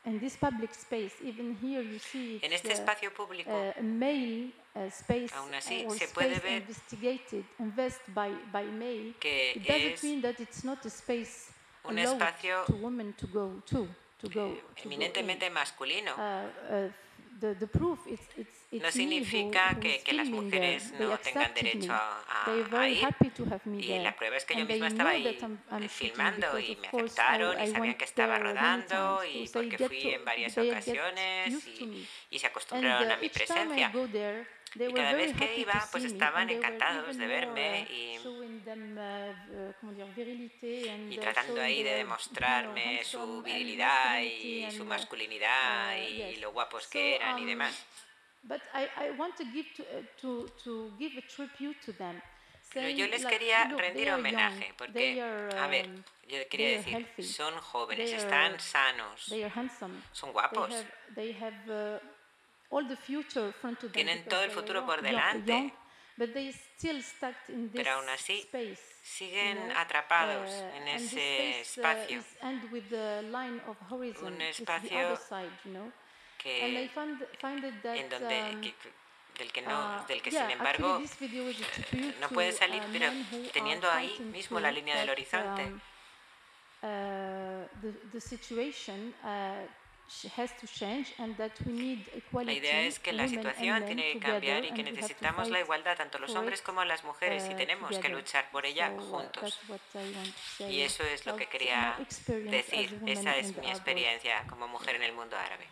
[0.04, 4.90] In this public space, even here you see en este espacio público, uh, male uh,
[4.90, 7.46] space, aún así se puede ver investigated,
[8.08, 11.52] by, by male, que it doesn't es mean that it's not a space
[11.84, 13.88] un espacio to women to go to,
[14.18, 16.14] to go, to eminentemente masculino.
[16.18, 16.92] Uh, uh
[18.72, 23.06] no significa que, que, las mujeres no tengan derecho a, a, ir.
[23.78, 25.38] Y la prueba es que yo misma estaba ahí
[25.90, 31.68] filmando y me aceptaron y sabían que estaba rodando y porque fui en varias ocasiones
[31.68, 33.92] y, y se acostumbraron a mi presencia.
[34.74, 38.18] Y cada vez que iba, pues estaban encantados de verme y,
[41.10, 47.38] y tratando ahí de demostrarme su virilidad y su masculinidad y lo guapos que eran
[47.40, 47.86] y demás.
[52.74, 55.90] Pero yo les quería rendir homenaje porque, a ver,
[56.28, 59.34] yo quería decir, son jóvenes, están sanos,
[60.14, 60.74] son guapos.
[63.92, 65.74] Tienen todo el futuro por delante.
[67.74, 68.48] Pero aún así
[69.02, 72.24] siguen atrapados uh, en ese uh, espacio.
[74.22, 75.20] Un espacio
[76.42, 78.62] que, en donde, um,
[79.38, 83.12] del que, no, uh, del que sin embargo eh, no puede salir, pero
[83.54, 85.72] teniendo ahí mismo la línea del horizonte.
[86.84, 87.70] Um,
[92.44, 96.20] la idea es que la situación tiene que cambiar y que necesitamos la igualdad tanto
[96.20, 99.60] los hombres como las mujeres y uh, tenemos que luchar por ella uh, juntos.
[100.60, 101.96] Y eso es lo que quería
[102.30, 103.00] decir.
[103.06, 105.68] Esa es mi experiencia como mujer en el mundo árabe.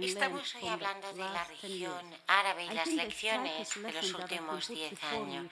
[0.00, 5.46] Estamos hoy hablando de la región árabe y las lecciones de los últimos diez años.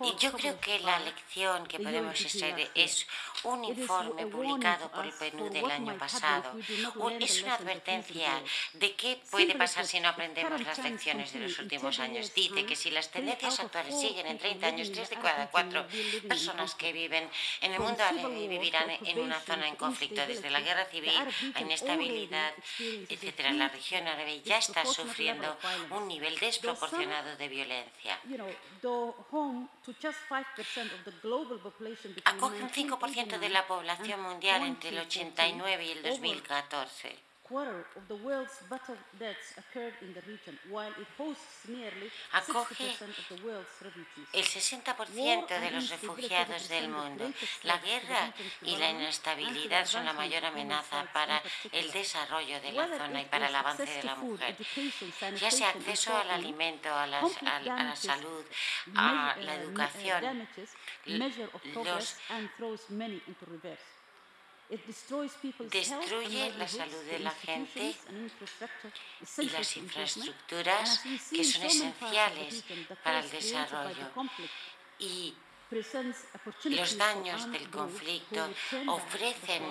[0.00, 3.06] Y yo creo que la lección que podemos extraer es
[3.44, 6.58] un informe publicado por el PNUD del año pasado.
[7.20, 11.98] Es una advertencia de qué puede pasar si no aprendemos las lecciones de los últimos
[12.00, 12.34] años.
[12.34, 15.86] Dice que si las tendencias actuales siguen en 30 años, tres de cada cuatro
[16.26, 17.28] personas que viven
[17.60, 20.26] en el mundo árabe vivirán en una zona en conflicto.
[20.26, 21.14] Desde la guerra civil
[21.54, 23.52] a inestabilidad, etcétera.
[23.52, 25.56] La región árabe ya está sufriendo
[25.90, 28.18] un nivel desproporcionado de violencia.
[32.24, 37.27] Acoge un 5% de la población mundial entre el 89 y el 2014
[42.32, 42.96] acoge
[44.32, 47.32] el 60% de los refugiados del mundo.
[47.62, 48.32] La guerra
[48.62, 53.48] y la inestabilidad son la mayor amenaza para el desarrollo de la zona y para
[53.48, 54.56] el avance de la mujer.
[55.36, 58.44] Ya sea acceso al alimento, a la, a la salud,
[58.94, 60.48] a la educación,
[61.06, 62.16] los
[64.68, 67.94] destruye la salud de la gente
[69.38, 71.00] y las infraestructuras
[71.30, 72.64] que son esenciales
[73.02, 74.10] para el desarrollo.
[74.98, 75.34] Y
[75.70, 78.48] los daños del conflicto
[78.86, 79.62] ofrecen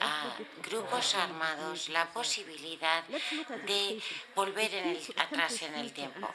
[0.00, 3.02] a grupos armados la posibilidad
[3.66, 4.00] de
[4.34, 4.70] volver
[5.16, 6.28] atrás en el tiempo.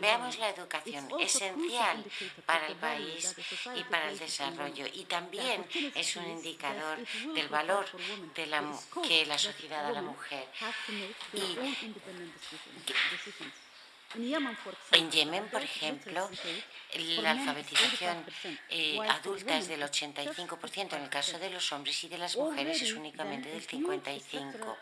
[0.00, 2.04] Veamos la educación, esencial
[2.44, 3.34] para el país
[3.74, 4.86] y para el desarrollo.
[4.92, 6.98] Y también es un indicador
[7.34, 7.86] del valor
[8.34, 8.62] de la,
[9.02, 10.46] que la sociedad da a la mujer.
[11.32, 11.56] Y
[14.92, 16.28] en Yemen, por ejemplo,
[17.22, 18.24] la alfabetización
[18.68, 22.82] eh, adulta es del 85%, en el caso de los hombres y de las mujeres
[22.82, 24.76] es únicamente del 55%.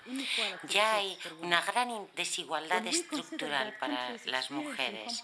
[0.69, 5.23] Ya hay una gran desigualdad estructural para las mujeres.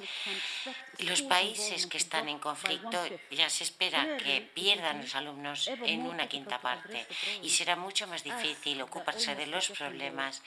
[0.99, 6.29] Los países que están en conflicto ya se espera que pierdan los alumnos en una
[6.29, 7.07] quinta parte
[7.43, 10.43] y será mucho más difícil ocuparse de los problemas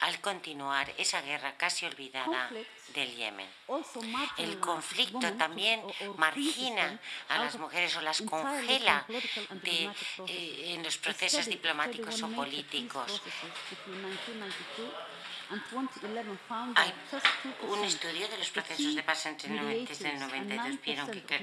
[0.00, 2.50] al continuar esa guerra casi olvidada
[2.94, 3.48] del Yemen.
[4.38, 5.82] El conflicto también
[6.16, 9.06] margina a las mujeres o las congela
[9.64, 13.22] eh, en los procesos diplomáticos o políticos.
[16.74, 16.92] Hay
[17.68, 21.36] un estudio de los procesos de paz entre el 92 vieron que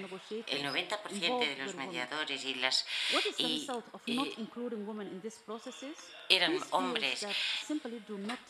[0.48, 2.86] el 90% de los mediadores y las
[3.38, 3.68] y,
[6.30, 7.28] eran hombres.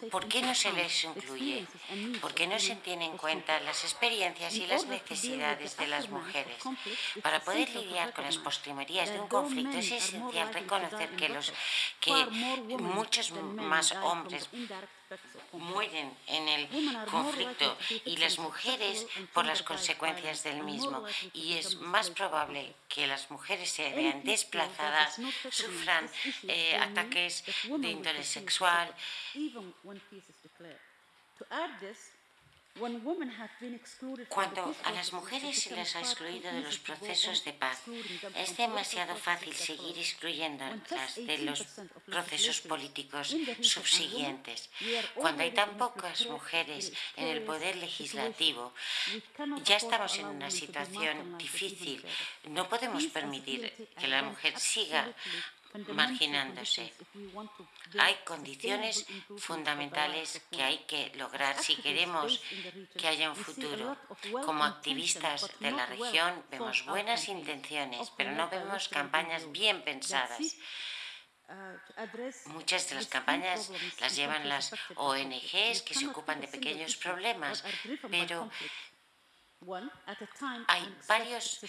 [0.10, 1.68] ¿Por qué no se les incluye?
[2.20, 6.58] ¿Por qué no se tienen en cuenta las experiencias y las necesidades de las mujeres?
[7.22, 11.54] Para poder lidiar con las postrimerías de un conflicto es esencial reconocer que, los,
[12.00, 12.26] que
[12.80, 14.50] muchos más hombres
[15.54, 16.68] mueren en el
[17.06, 21.06] conflicto y las mujeres por las consecuencias del mismo.
[21.34, 26.10] Y es más probable que las mujeres se vean desplazadas, sufran
[26.48, 28.94] eh, ataques de índole sexual.
[34.30, 37.84] Cuando a las mujeres se les ha excluido de los procesos de paz,
[38.36, 41.64] es demasiado fácil seguir excluyéndolas de los
[42.06, 44.72] procesos políticos subsiguientes.
[45.14, 48.74] Cuando hay tan pocas mujeres en el poder legislativo,
[49.64, 52.04] ya estamos en una situación difícil.
[52.50, 55.14] No podemos permitir que la mujer siga
[55.94, 56.94] marginándose.
[58.00, 59.06] Hay condiciones
[59.38, 62.42] fundamentales que hay que lograr si queremos
[62.98, 63.98] que haya un futuro.
[64.46, 70.58] Como activistas de la región vemos buenas intenciones, pero no vemos campañas bien pensadas.
[72.46, 77.64] Muchas de las campañas las llevan las ONGs que se ocupan de pequeños problemas,
[78.10, 78.50] pero
[80.68, 81.60] hay varios,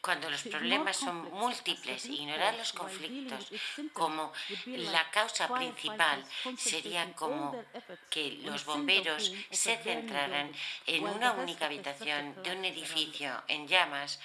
[0.00, 3.50] cuando los problemas son múltiples, ignorar los conflictos
[3.92, 4.32] como
[4.66, 6.24] la causa principal
[6.56, 7.64] sería como
[8.10, 10.50] que los bomberos se centraran
[10.86, 14.20] en una única habitación de un edificio en llamas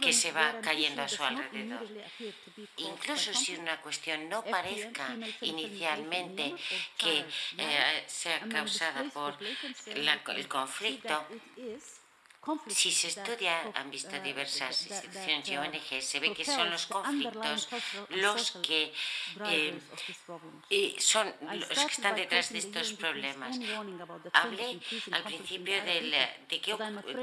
[0.00, 1.86] que se va cayendo a su alrededor.
[2.76, 6.54] Incluso si una cuestión no parezca inicialmente
[6.96, 7.24] que
[7.58, 9.36] eh, sea causada por
[9.86, 11.26] el conflicto,
[12.68, 17.68] si se estudia, han visto diversas instituciones y ONG, se ve que son los conflictos
[18.08, 18.92] los que
[20.70, 23.58] eh, son los que están detrás de estos problemas.
[24.32, 24.80] Hablé
[25.12, 26.28] al principio de,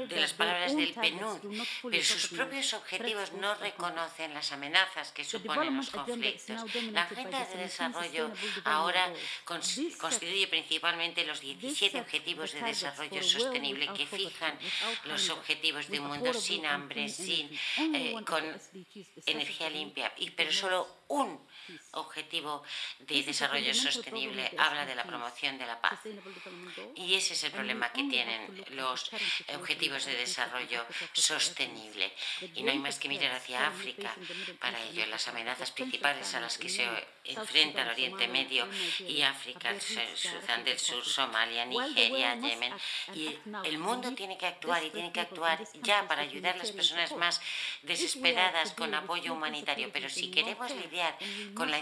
[0.06, 5.76] de las palabras del PNUD, pero sus propios objetivos no reconocen las amenazas que suponen
[5.76, 6.62] los conflictos.
[6.92, 8.30] La Agenda de Desarrollo
[8.64, 9.12] ahora
[9.44, 14.56] constituye principalmente los 17 Objetivos de Desarrollo Sostenible que fijan
[15.08, 17.50] los objetivos de un mundo sin hambre, sin,
[17.94, 18.42] eh, con
[19.26, 21.40] energía limpia, y, pero solo un
[21.92, 22.62] objetivo
[23.00, 26.00] de desarrollo sostenible habla de la promoción de la paz.
[26.94, 29.10] Y ese es el problema que tienen los
[29.54, 32.12] objetivos de desarrollo sostenible.
[32.54, 34.14] Y no hay más que mirar hacia África
[34.60, 35.06] para ello.
[35.06, 36.86] Las amenazas principales a las que se
[37.24, 38.66] enfrenta el Oriente Medio
[39.00, 42.74] y África, Sudán del Sur, Somalia, Nigeria, Yemen.
[43.14, 46.72] Y el mundo tiene que actuar y tiene que actuar ya para ayudar a las
[46.72, 47.40] personas más
[47.82, 49.90] desesperadas con apoyo humanitario.
[49.92, 51.16] Pero si queremos lidiar
[51.58, 51.80] con la,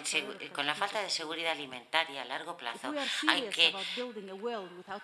[0.52, 2.92] con la falta de seguridad alimentaria a largo plazo,
[3.28, 3.74] hay que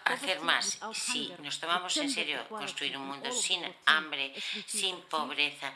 [0.05, 0.81] hacer más.
[0.95, 4.35] Si nos tomamos en serio construir un mundo sin hambre,
[4.67, 5.73] sin pobreza,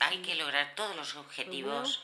[0.00, 2.02] hay que lograr todos los objetivos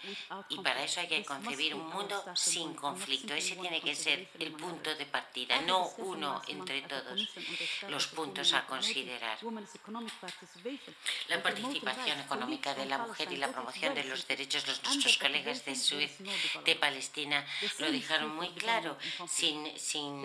[0.48, 3.34] y para eso hay que concebir un mundo sin conflicto.
[3.34, 7.28] Ese tiene que ser el punto de partida, no uno entre todos
[7.88, 9.38] los puntos a considerar.
[11.28, 15.64] La participación económica de la mujer y la promoción de los derechos de nuestros colegas
[15.64, 16.18] de Suez,
[16.64, 17.44] de Palestina,
[17.78, 18.96] lo dejaron muy claro.
[19.28, 20.22] Sin, sin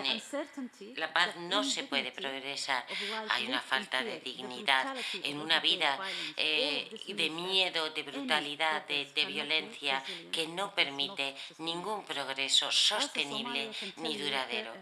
[0.95, 2.85] la paz no se puede progresar.
[3.29, 5.99] Hay una falta de dignidad en una vida
[6.35, 14.17] eh, de miedo, de brutalidad, de, de violencia que no permite ningún progreso sostenible ni
[14.17, 14.73] duradero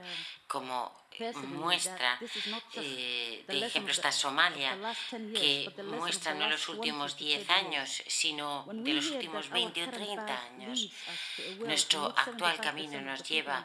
[0.47, 1.04] como
[1.47, 2.19] muestra
[2.75, 4.77] eh, de ejemplo está Somalia,
[5.33, 10.91] que muestra no los últimos 10 años, sino de los últimos 20 o 30 años.
[11.59, 13.63] Nuestro actual camino nos lleva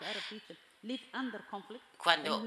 [1.98, 2.42] cuando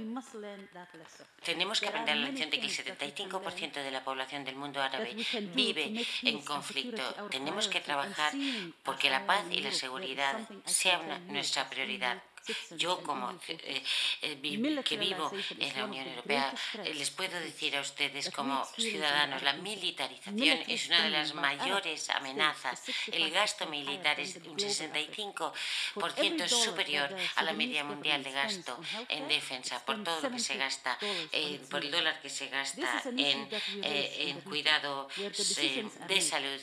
[1.44, 5.16] tenemos que aprender la lección de que el 75% de la población del mundo árabe
[5.54, 8.34] vive en conflicto, tenemos que trabajar
[8.82, 10.36] porque la paz y la seguridad
[10.66, 12.24] sean nuestra prioridad
[12.78, 13.84] yo, como eh,
[14.22, 19.42] eh, que vivo en la Unión Europea, eh, les puedo decir a ustedes como ciudadanos,
[19.44, 22.84] la militarización es una de las mayores amenazas.
[23.08, 28.78] El gasto militar es un 65% superior a la media mundial de gasto
[29.08, 30.98] en defensa, por todo lo que se gasta,
[31.70, 33.48] por el dólar que se gasta en,
[33.84, 36.60] en cuidado de salud,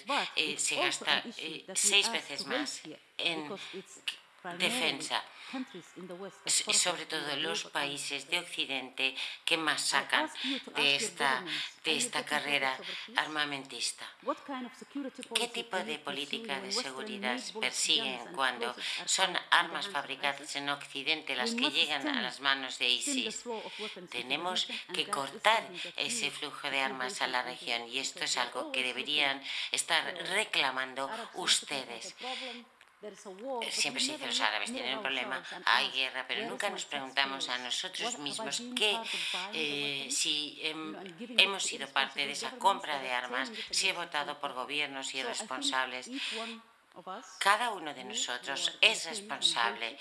[0.57, 1.24] se gasta
[1.74, 2.83] seis veces más
[3.16, 3.51] en
[4.59, 5.22] defensa
[6.46, 10.30] sobre todo los países de Occidente que más sacan
[10.76, 11.44] de esta,
[11.84, 12.76] de esta carrera
[13.16, 14.07] armamentista.
[15.34, 18.74] ¿Qué tipo de política de seguridad persiguen cuando
[19.05, 23.44] son armas fabricadas en Occidente las que llegan a las manos de ISIS?
[24.11, 28.82] Tenemos que cortar ese flujo de armas a la región y esto es algo que
[28.82, 29.42] deberían
[29.72, 32.14] estar reclamando ustedes.
[33.70, 37.57] Siempre se dice los árabes tienen un problema, hay guerra, pero nunca nos preguntamos a
[37.59, 38.98] nosotros mismos que
[39.55, 45.14] eh, si hemos sido parte de esa compra de armas, si he votado por gobiernos
[45.14, 46.11] irresponsables.
[47.38, 49.98] Cada uno de nosotros es responsable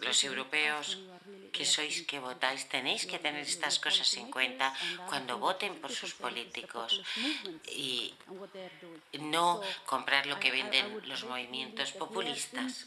[0.00, 0.98] los europeos
[1.52, 4.74] que sois que votáis tenéis que tener estas cosas en cuenta
[5.08, 7.00] cuando voten por sus políticos
[7.72, 8.14] y
[9.18, 12.86] no comprar lo que venden los movimientos populistas.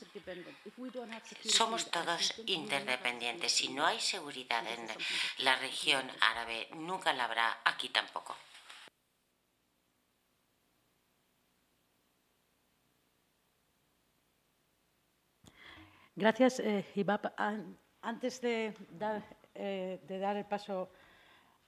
[1.43, 3.51] Somos todos interdependientes.
[3.51, 4.87] Si no hay seguridad en
[5.39, 8.35] la región árabe, nunca la habrá aquí tampoco.
[16.15, 16.85] Gracias, eh,
[18.01, 19.23] Antes de dar,
[19.55, 20.89] eh, de dar, el paso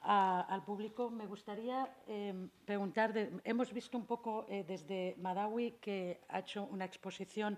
[0.01, 3.13] al público, me gustaría em, preguntar,
[3.45, 7.57] hemos visto un poco eh, desde Madawi que ha hecho una exposición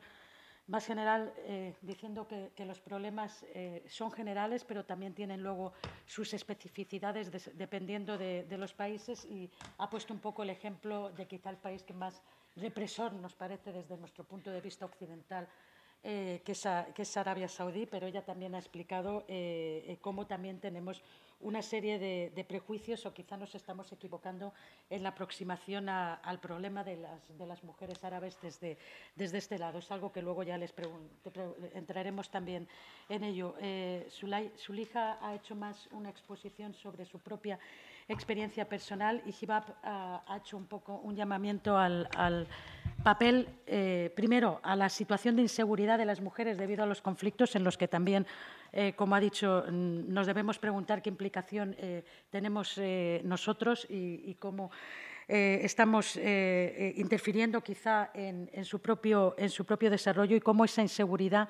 [0.67, 3.43] más general eh, diciendo que, los problemas
[3.87, 5.73] son generales, pero también tienen luego
[6.05, 11.25] sus especificidades dependiendo de, de, los países y ha puesto un poco el ejemplo de
[11.25, 12.21] quizá el país que más
[12.55, 15.47] represor nos parece desde nuestro punto de vista occidental
[16.07, 21.01] eh, que, es, Arabia Saudí, pero ella también ha explicado eh, eh, cómo también tenemos
[21.39, 24.53] una serie de, prejuicios o quizá nos estamos equivocando
[24.89, 28.77] en la aproximación al problema de las, mujeres árabes desde,
[29.15, 29.79] desde este lado.
[29.79, 30.73] Es algo que luego ya les
[31.73, 32.67] entraremos también
[33.09, 33.55] en ello.
[33.59, 34.07] Eh,
[34.55, 37.59] Sulija ha hecho más una exposición sobre su propia
[38.07, 42.47] experiencia personal y Hibab ha, hecho un poco un llamamiento al
[43.05, 47.55] papel, eh, primero, a la situación de inseguridad de las mujeres debido a los conflictos
[47.55, 48.25] en los que también,
[48.73, 52.81] eh, como ha dicho, nos debemos preguntar qué implicación eh, tenemos
[53.23, 54.71] nosotros y, cómo
[55.27, 59.35] estamos interfiriendo quizá en su propio
[59.89, 61.47] desarrollo y cómo esa inseguridad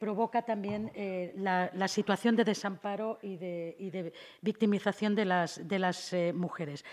[0.00, 0.90] provoca también
[1.36, 6.84] la, situación de desamparo y de, victimización de las, las mujeres.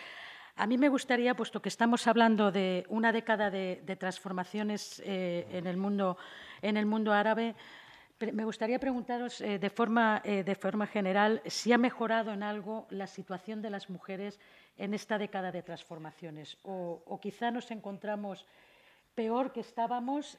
[0.60, 5.68] A mí me gustaría, puesto que estamos hablando de una década de, transformaciones eh, en,
[5.68, 6.18] el mundo,
[7.14, 7.56] árabe,
[8.34, 10.44] me gustaría preguntaros eh, de, forma, eh,
[10.92, 14.38] general si ha mejorado en algo la situación de las mujeres
[14.78, 18.46] en esta década de transformaciones o, quizá nos encontramos
[19.16, 20.38] peor que estábamos,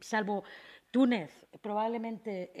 [0.00, 0.44] salvo
[0.90, 2.52] Túnez, probablemente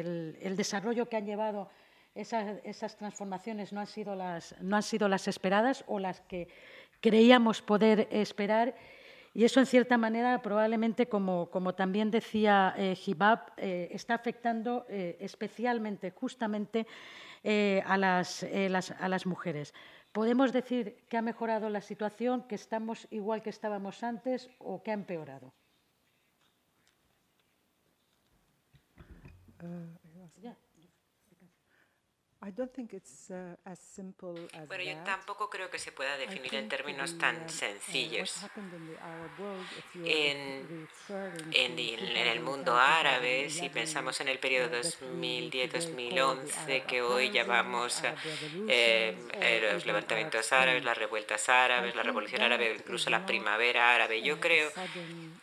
[0.00, 1.68] el desarrollo que han llevado
[2.16, 6.48] esas, transformaciones no han, sido las, no han sido las esperadas o las que
[7.00, 8.74] creíamos poder esperar.
[9.34, 12.96] Y eso, en cierta manera, probablemente, como, como también decía eh,
[13.58, 16.86] eh está afectando eh, especialmente, justamente,
[17.44, 19.74] eh, a, las, a las mujeres.
[20.12, 24.90] ¿Podemos decir que ha mejorado la situación, que estamos igual que estábamos antes o que
[24.90, 25.52] ha empeorado?
[29.62, 30.05] 嗯
[34.68, 38.44] Bueno, yo tampoco creo que se pueda definir en términos tan uh, sencillos.
[40.04, 40.86] En,
[41.52, 48.02] en, el mundo árabe, si pensamos en el periodo 2010-2011, que hoy llamamos
[48.68, 54.20] eh, eh, los levantamientos árabes, las revueltas árabes, la revolución árabe, incluso la primavera árabe,
[54.20, 54.70] yo creo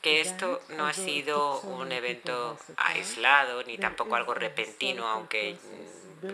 [0.01, 5.57] que esto no ha sido un evento aislado ni tampoco algo repentino, aunque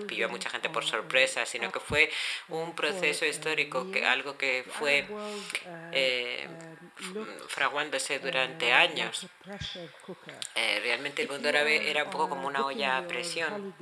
[0.08, 2.10] pilló a mucha gente por sorpresa, sino que fue
[2.48, 5.08] un proceso histórico, que, algo que fue
[5.92, 6.48] eh,
[7.48, 9.28] fraguándose durante años.
[10.56, 13.74] Eh, realmente el mundo árabe era un poco como una olla a presión.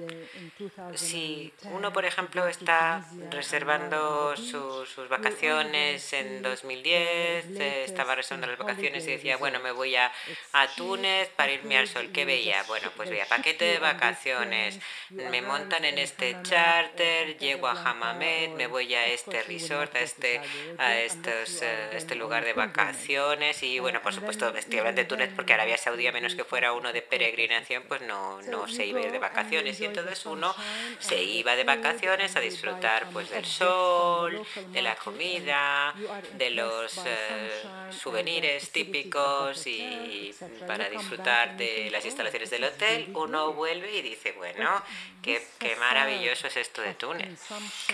[0.94, 9.06] Si uno, por ejemplo, está reservando sus vacaciones en 2010, eh, estaba reservando las vacaciones
[9.08, 10.12] y decía, bueno, me voy a,
[10.54, 12.10] a Túnez para irme al sol.
[12.14, 12.64] ¿Qué veía?
[12.64, 14.80] Bueno, pues veía paquete de vacaciones,
[15.10, 20.42] me montan en este charter, llego a Hamamet, me voy a este resort, a este,
[20.78, 25.32] a estos, eh, este lugar de vacaciones y bueno, por supuesto, estoy hablando de Túnez
[25.36, 29.00] porque Arabia Saudí, a menos que fuera uno de peregrinación, pues no, no se iba
[29.00, 30.54] de vacaciones y entonces uno
[31.00, 35.94] se iba de vacaciones a disfrutar pues del sol, de la comida,
[36.34, 40.34] de los uh, souvenirs típicos y
[40.68, 44.84] para disfrutar de las instalaciones del hotel, uno vuelve y dice, bueno,
[45.22, 47.40] qué, qué maravilloso es esto de Túnez.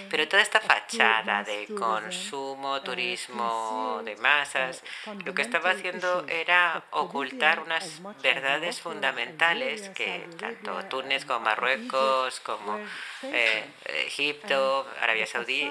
[0.09, 4.83] Pero toda esta fachada de consumo, turismo de masas,
[5.25, 12.79] lo que estaba haciendo era ocultar unas verdades fundamentales que tanto Túnez como Marruecos, como
[13.23, 13.63] eh,
[14.07, 15.69] Egipto, Arabia Saudí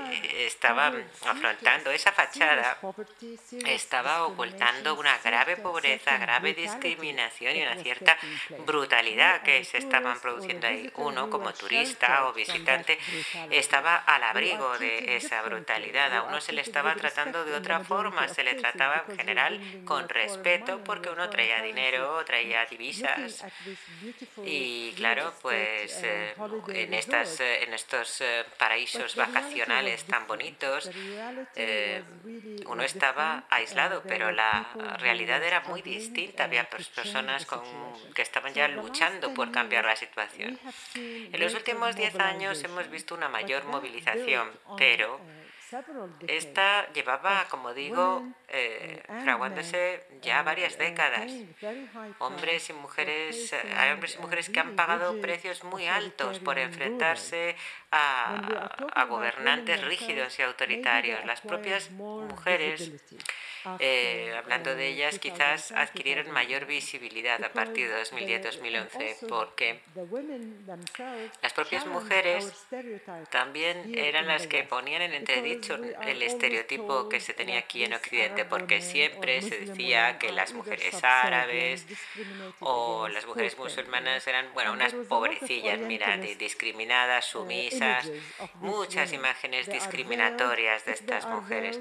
[0.51, 1.91] estaban afrontando.
[1.91, 2.79] Esa fachada
[3.67, 8.17] estaba ocultando una grave pobreza, grave discriminación y una cierta
[8.67, 10.91] brutalidad que se estaban produciendo ahí.
[10.97, 12.99] Uno, como turista o visitante,
[13.51, 16.15] estaba al abrigo de esa brutalidad.
[16.17, 20.09] A uno se le estaba tratando de otra forma, se le trataba en general con
[20.09, 23.45] respeto porque uno traía dinero, traía divisas.
[24.45, 26.35] Y claro, pues eh,
[26.69, 30.91] en, estas, eh, en estos eh, paraísos vacacionales tan bonitos,
[32.67, 36.45] uno estaba aislado, pero la realidad era muy distinta.
[36.45, 37.63] Había personas con,
[38.15, 40.59] que estaban ya luchando por cambiar la situación.
[40.95, 45.21] En los últimos diez años hemos visto una mayor movilización, pero
[46.27, 48.23] esta llevaba, como digo,
[48.53, 51.33] eh, fraguándose ya varias décadas.
[52.19, 57.57] Hombres y mujeres, hay hombres y mujeres que han pagado precios muy altos por enfrentarse
[57.91, 61.25] a, a gobernantes rígidos y autoritarios.
[61.25, 62.93] Las propias mujeres
[63.79, 69.81] eh, hablando de ellas, quizás adquirieron mayor visibilidad a partir de 2010-2011 porque
[71.41, 72.53] las propias mujeres
[73.31, 78.42] también eran las que ponían en entredicho el estereotipo que se tenía aquí en Occidente,
[78.49, 81.87] porque siempre se decía que las mujeres árabes
[82.61, 88.11] o las mujeres musulmanas eran, bueno, unas pobrecillas, mira, discriminadas, sumisas,
[88.55, 91.81] muchas imágenes discriminatorias de estas mujeres.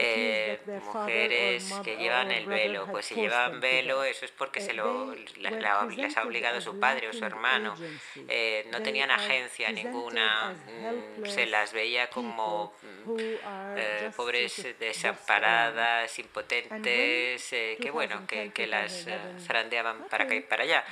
[0.00, 2.86] Eh, mujeres que llevan el velo.
[2.90, 7.12] Pues si llevan velo, eso es porque se lo, les ha obligado su padre o
[7.12, 7.74] su hermano.
[8.28, 13.16] Eh, no tenían agencia ninguna, mm, se las veía como mm,
[13.76, 19.06] eh, pobres desamparadas, impotentes, que bueno, que, que las
[19.40, 20.84] zarandeaban para acá y para allá.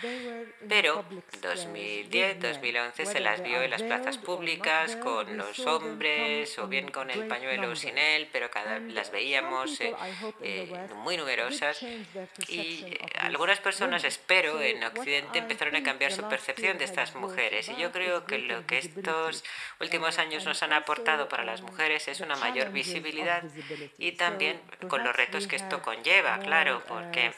[0.68, 1.04] Pero
[1.42, 7.10] 2010, 2011 se las vio en las plazas públicas con los hombres o bien con
[7.10, 9.94] el pañuelo sin él, pero cada las veíamos eh,
[10.42, 11.82] eh, muy numerosas
[12.48, 17.68] y eh, algunas personas, espero, en Occidente empezaron a cambiar su percepción de estas mujeres.
[17.68, 19.44] Y yo creo que lo que estos
[19.80, 23.42] últimos años nos han aportado para las mujeres es una mayor visibilidad
[23.98, 27.32] y también con los retos que esto conlleva, claro, porque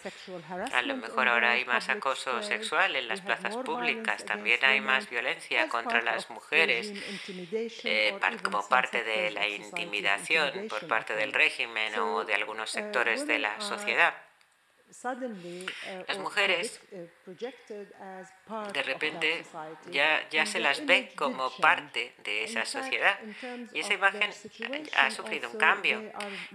[0.72, 5.10] a lo mejor ahora hay más acoso sexual en las plazas públicas, también hay más
[5.10, 6.92] violencia contra las mujeres
[8.42, 13.38] como parte de la intimidación por parte del régimen o de algunos uh, sectores de
[13.38, 14.14] la sociedad.
[14.88, 17.06] Uh, las mujeres uh,
[18.72, 19.44] de repente
[19.90, 23.18] ya, ya se las ve como parte de esa sociedad.
[23.72, 24.30] y esa imagen
[24.96, 26.02] ha sufrido un cambio.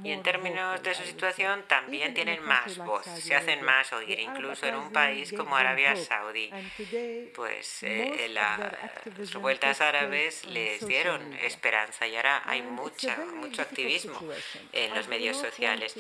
[0.04, 4.66] y en términos de su situación también tienen más voz, se hacen más oír, incluso
[4.66, 6.52] en un país como Arabia Saudí.
[7.36, 8.60] Pues eh, las
[9.32, 14.20] revueltas árabes les dieron esperanza y ahora hay mucha, mucho activismo
[14.72, 15.96] en los medios sociales.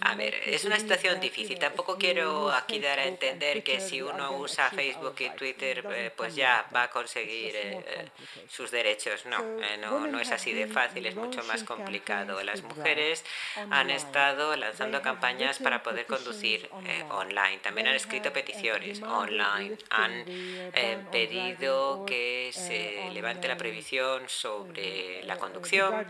[0.00, 1.58] A ver, es una situación difícil.
[1.58, 6.34] tampoco quiero aquí dar a entender que si uno usa Facebook y Twitter, eh, pues
[6.34, 8.08] ya va a conseguir eh,
[8.48, 9.26] sus derechos.
[9.26, 9.38] No,
[9.80, 12.42] no, no es así de fácil, es mucho más complicado.
[12.42, 13.24] Las mujeres
[13.70, 16.68] han estado lanzando campañas para poder conducir
[17.10, 17.58] online.
[17.58, 19.76] También han escrito peticiones online.
[19.90, 20.24] Han
[21.10, 26.06] pedido que se levante la previsión sobre la conducción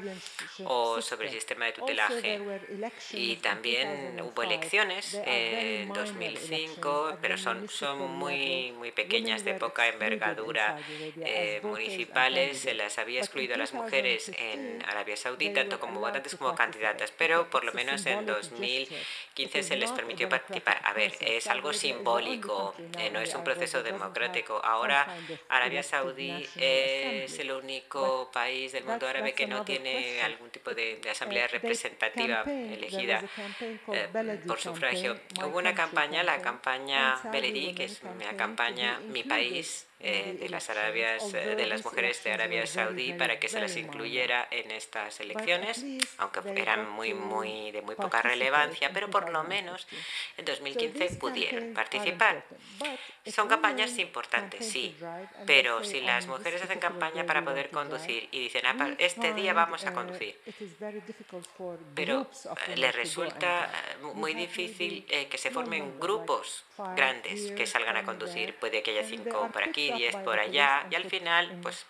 [0.64, 2.40] o sobre el sistema de tutelaje.
[3.12, 10.78] Y también hubo elecciones en 2005, pero son, son muy, muy pequeñas, de poca envergadura
[11.24, 12.59] eh, municipales.
[12.59, 17.12] Se las había excluido a las mujeres en Arabia Saudí, tanto como votantes como candidatas,
[17.16, 20.80] pero por lo menos en 2015 se les permitió participar.
[20.84, 24.61] A ver, es algo simbólico, eh, no es un proceso democrático.
[24.64, 25.07] Ahora
[25.49, 31.01] Arabia Saudí es el único país del mundo árabe que no tiene algún tipo de,
[31.11, 33.22] asamblea representativa elegida
[33.93, 35.18] eh, por sufragio.
[35.45, 38.03] Hubo una campaña, la campaña Beledi, que es
[38.37, 43.40] campaña Mi País, eh, de las Arabias, eh, de las mujeres de Arabia Saudí para
[43.40, 45.84] que se las incluyera en estas elecciones,
[46.18, 49.88] aunque eran muy, muy de muy poca relevancia, pero por lo menos
[50.36, 52.44] en 2015 pudieron participar.
[53.26, 54.96] Son campañas importantes, sí,
[55.46, 59.84] pero si las mujeres hacen campaña para poder conducir y dicen, ah, este día vamos
[59.84, 60.38] a conducir,
[61.96, 62.30] pero
[62.68, 63.68] eh, les resulta
[64.14, 68.55] muy difícil que se formen grupos grandes que salgan a conducir.
[68.57, 71.86] Puede que haya cinco por aquí, diez por allá, y al final, pues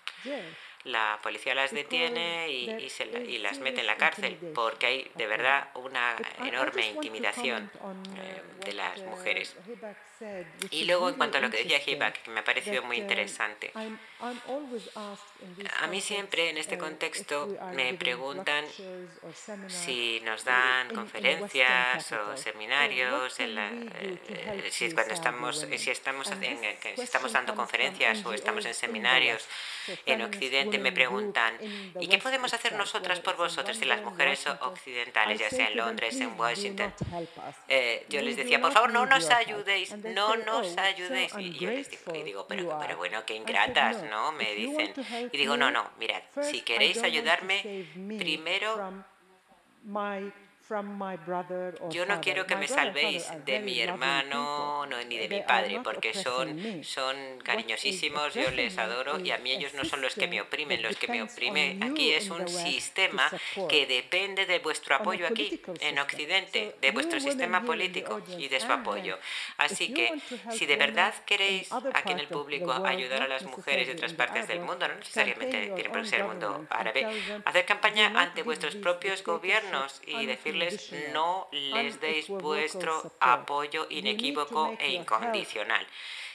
[0.84, 5.26] la policía las detiene y, se, y, las mete en la cárcel porque hay de
[5.26, 7.70] verdad una enorme intimidación
[8.16, 9.56] eh, de las mujeres.
[10.70, 13.72] Y luego, en cuanto a lo que decía Hibak, que me ha parecido muy interesante,
[15.80, 18.64] a mí siempre en este contexto me preguntan
[19.68, 27.32] si nos dan conferencias o seminarios, en eh, si cuando estamos, si estamos, si estamos
[27.32, 29.46] dando conferencias o estamos en seminarios
[30.06, 31.54] en Occidente, me preguntan,
[32.00, 36.20] ¿y qué podemos hacer nosotras por vosotras, y las mujeres occidentales, ya sea en Londres,
[36.20, 36.92] en Washington?
[37.68, 41.32] Eh, yo les decía, por favor, no nos ayudéis, no nos ayudéis.
[41.38, 44.32] Y yo les digo, y digo pero, pero bueno, qué ingratas, ¿no?
[44.32, 44.92] Me dicen.
[45.32, 47.86] Y digo, no, no, mirad, si queréis ayudarme,
[48.18, 49.04] primero
[51.90, 56.12] yo no quiero que me salvéis de mi hermano no, ni de mi padre, porque
[56.12, 60.42] son, son cariñosísimos, yo les adoro y a mí ellos no son los que me
[60.42, 61.82] oprimen, los que me oprimen.
[61.82, 63.30] aquí es un sistema
[63.68, 68.70] que depende de vuestro apoyo aquí en Occidente, de vuestro sistema político y de su
[68.70, 69.18] apoyo.
[69.56, 73.94] Así que si de verdad queréis aquí en el público ayudar a las mujeres de
[73.94, 77.06] otras partes del mundo, no necesariamente tiene por ser el mundo árabe,
[77.46, 80.57] hacer campaña ante vuestros propios gobiernos y decirles
[81.12, 85.86] no les deis vuestro apoyo inequívoco e incondicional.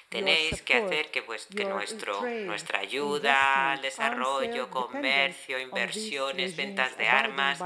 [0.09, 7.07] Tenéis que hacer que, pues, que nuestro, nuestra ayuda al desarrollo, comercio, inversiones, ventas de
[7.07, 7.59] armas,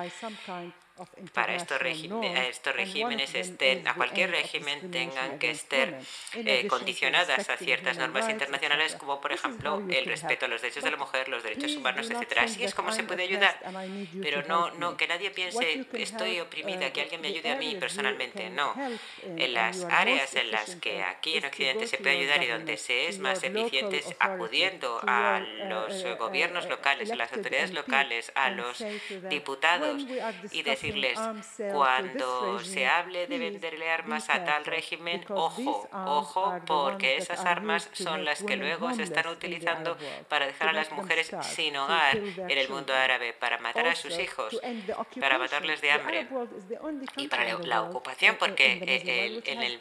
[1.33, 5.99] para estos, estos regímenes estén, a cualquier régimen tengan que estar
[6.33, 10.91] eh, condicionadas a ciertas normas internacionales, como por ejemplo el respeto a los derechos de
[10.91, 12.37] la mujer, los derechos humanos, etc.
[12.39, 13.59] Así es como se puede ayudar,
[14.21, 18.49] pero no, no que nadie piense estoy oprimida, que alguien me ayude a mí personalmente.
[18.49, 18.73] No,
[19.23, 23.07] en las áreas en las que aquí en Occidente se puede ayudar y donde se
[23.07, 28.83] es más eficiente acudiendo a los gobiernos locales, a las autoridades locales, a los
[29.29, 30.05] diputados
[30.51, 30.86] y decir
[31.71, 38.25] cuando se hable de venderle armas a tal régimen, ojo, ojo, porque esas armas son
[38.25, 39.97] las que luego se están utilizando
[40.29, 44.17] para dejar a las mujeres sin hogar en el mundo árabe, para matar a sus
[44.19, 44.59] hijos,
[45.19, 46.27] para matarles de hambre
[47.15, 49.79] y para la ocupación, porque en el, en el,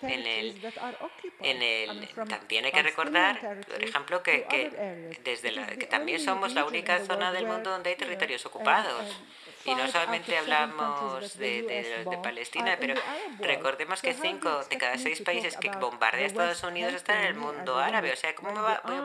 [1.40, 6.54] en el, también hay que recordar, por ejemplo, que, que desde la, que también somos
[6.54, 9.04] la única zona del mundo donde hay territorios ocupados.
[9.66, 11.62] Y no solamente hablamos de,
[12.08, 12.94] de, Palestina, pero
[13.40, 17.78] recordemos que cinco de cada seis países que bombardea Estados Unidos están en el mundo
[17.78, 18.12] árabe.
[18.12, 18.52] O sea, ¿cómo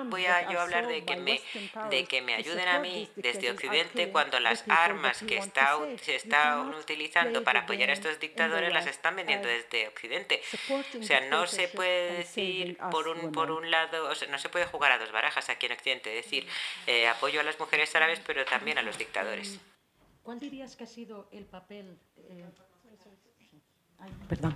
[0.06, 1.42] voy, a yo hablar de que, me,
[1.90, 6.74] de que me ayuden a mí desde Occidente cuando las armas que está, se están
[6.74, 10.42] utilizando para apoyar a estos dictadores las están vendiendo desde Occidente?
[11.00, 14.50] O sea, no se puede decir por un, por un lado, o sea, no se
[14.50, 16.48] puede jugar a dos barajas aquí en Occidente, decir
[16.88, 19.60] eh, apoyo a las mujeres árabes, pero también a los dictadores.
[20.24, 21.98] ¿Cuál dirías que ha sido el papel?
[22.18, 22.46] Eh,
[24.30, 24.56] perdón.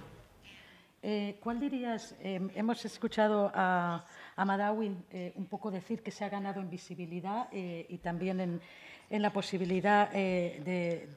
[1.01, 2.15] Eh, ¿Cuál dirías?
[2.19, 4.05] Eh, hemos escuchado a,
[4.35, 4.95] a Madawi
[5.35, 8.61] un poco decir que se ha ganado en visibilidad y también en,
[9.09, 11.07] en, la posibilidad de,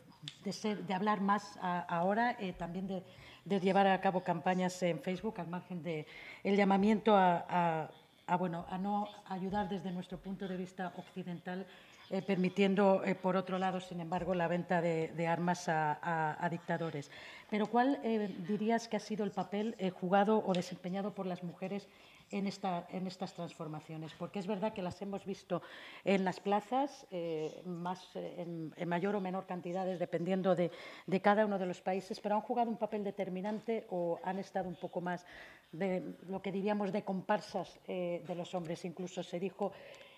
[0.44, 3.03] de, ser, de, hablar más ahora, también de
[3.49, 6.07] de llevar a cabo campañas en Facebook, al margen del
[6.44, 7.90] el llamamiento a,
[8.37, 11.66] bueno, a no ayudar desde nuestro punto de vista occidental,
[12.11, 17.11] eh, permitiendo, eh, por otro lado, sin embargo, la venta de, armas a, dictadores.
[17.51, 21.87] Pero ¿cuál eh, dirías que ha sido el papel jugado o desempeñado por las mujeres
[22.31, 25.62] en, estas transformaciones, porque es verdad que las hemos visto
[26.05, 27.07] en las plazas,
[27.64, 30.70] más, en, mayor o menor cantidades, dependiendo de,
[31.22, 34.76] cada uno de los países, pero han jugado un papel determinante o han estado un
[34.76, 35.24] poco más
[35.73, 38.85] de lo que diríamos de comparsas eh, de los hombres.
[38.85, 39.73] Incluso se dijo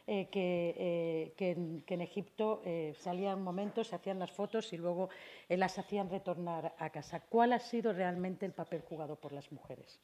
[0.06, 2.62] que, en, Egipto
[2.98, 5.08] salían momentos, se hacían las fotos y luego
[5.48, 7.20] las hacían retornar a casa.
[7.20, 10.00] ¿Cuál ha sido realmente el papel jugado por las mujeres?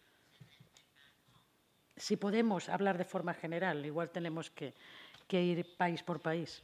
[1.97, 4.75] si podemos hablar de forma general, igual tenemos que,
[5.27, 6.63] que ir país por país.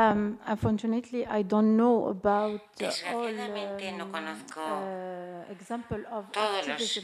[0.00, 2.62] Um, unfortunately, I don't know about
[3.12, 7.02] all um, no conozco uh, example of todos los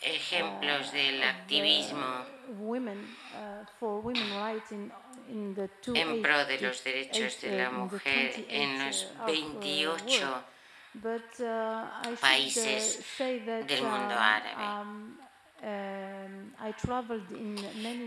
[0.00, 2.24] ejemplos del uh, activismo
[2.60, 2.98] women,
[3.34, 4.92] uh, for women rights in
[5.28, 10.44] en pro de los derechos de la mujer en los 28
[12.20, 14.86] países del mundo árabe.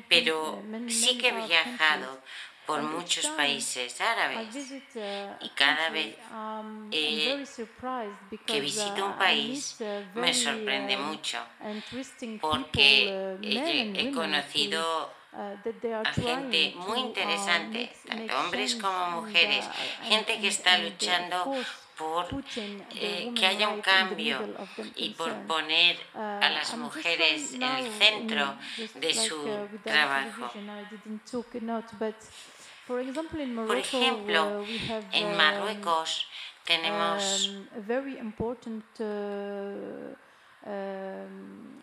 [0.08, 2.22] Pero sí que he viajado
[2.70, 4.56] por muchos países árabes.
[4.96, 6.88] Uh, y cada vez um,
[8.46, 9.78] que visito un uh, país
[10.14, 11.40] me sorprende mucho.
[12.40, 15.56] porque he conocido Uh,
[16.04, 19.64] a gente muy interesante, tanto hombres como mujeres,
[20.02, 21.54] gente que está luchando
[22.00, 22.26] por
[22.96, 24.40] eh, que haya un cambio
[24.96, 28.56] y por poner uh, a las mujeres en el centro
[28.96, 30.50] de su uh, trabajo.
[33.68, 34.66] Por ejemplo,
[35.12, 36.28] en Marruecos
[36.66, 37.52] tenemos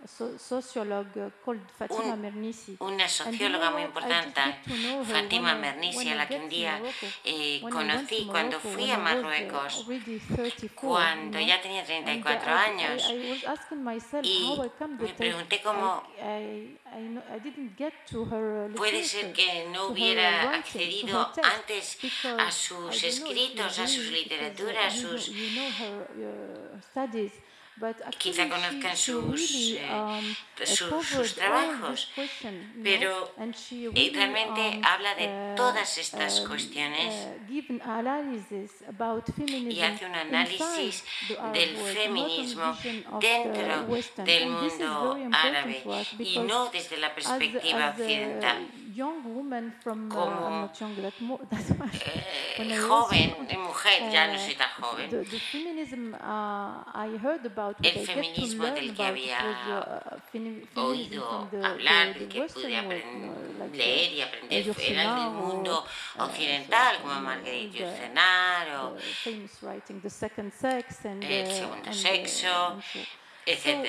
[0.07, 2.76] sociólogue called Fatima un, Mernissi.
[2.80, 4.40] Una socióloga muy importante,
[5.04, 6.80] Fatima Mernissi, a la que un día
[7.24, 9.86] eh, conocí cuando fui a Marruecos,
[10.74, 13.11] cuando ya tenía 34 años.
[14.22, 14.59] Y
[14.98, 16.02] me pregunté cómo
[18.76, 21.98] puede ser que no hubiera accedido antes
[22.38, 25.30] a sus escritos, a sus literaturas, a sus
[28.18, 32.10] quizá conozcan sus, eh, um, sus, trabajos,
[32.82, 37.52] pero realmente habla de uh, todas estas um, cuestiones uh,
[39.70, 41.04] y hace un análisis
[41.52, 42.76] del feminismo
[43.20, 45.82] dentro del mundo árabe
[46.18, 48.66] y no desde la perspectiva occidental
[48.97, 50.70] como
[52.59, 55.11] eh, joven, mujer, ya no soy tan joven.
[55.11, 59.38] the, the feminism, I heard about El feminismo del que había
[60.74, 62.68] uh, oído hablar, del que pude
[63.72, 65.84] leer y aprender, era del mundo
[66.18, 69.03] uh, occidental, como Marguerite Yourcenar o El
[71.53, 72.78] segundo sexo,
[73.44, 73.86] etc.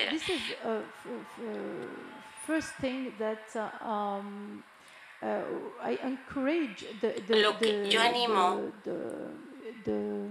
[2.48, 4.77] first thing that uh, um, uh,
[5.22, 8.72] I encourage the, the, Lo que the, yo animo.
[8.84, 9.30] the,
[9.84, 10.28] the,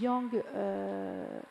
[0.00, 1.42] young uh,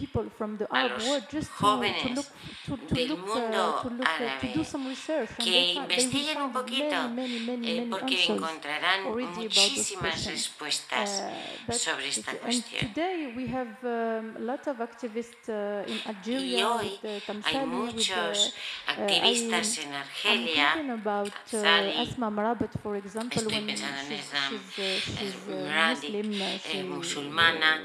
[0.00, 2.26] people from the Arab world just to, to look
[2.66, 6.96] to, to look, uh, to look uh, to do some research que investiguen un poquito
[7.08, 11.22] many, many, many, eh, porque encontrarán muchísimas respuestas
[11.68, 12.92] uh, sobre esta cuestión.
[12.94, 17.42] Today we have um, a lot of activists uh, in Algeria, y hoy with, uh,
[17.44, 18.54] hay muchos
[18.86, 24.24] activistas en Argelia, I'm about uh, Asma Marabat, for example, Estoy when pensando en she's,
[24.48, 27.80] she's, uh, she's uh, Muslim, uh, she, eh, musulmana,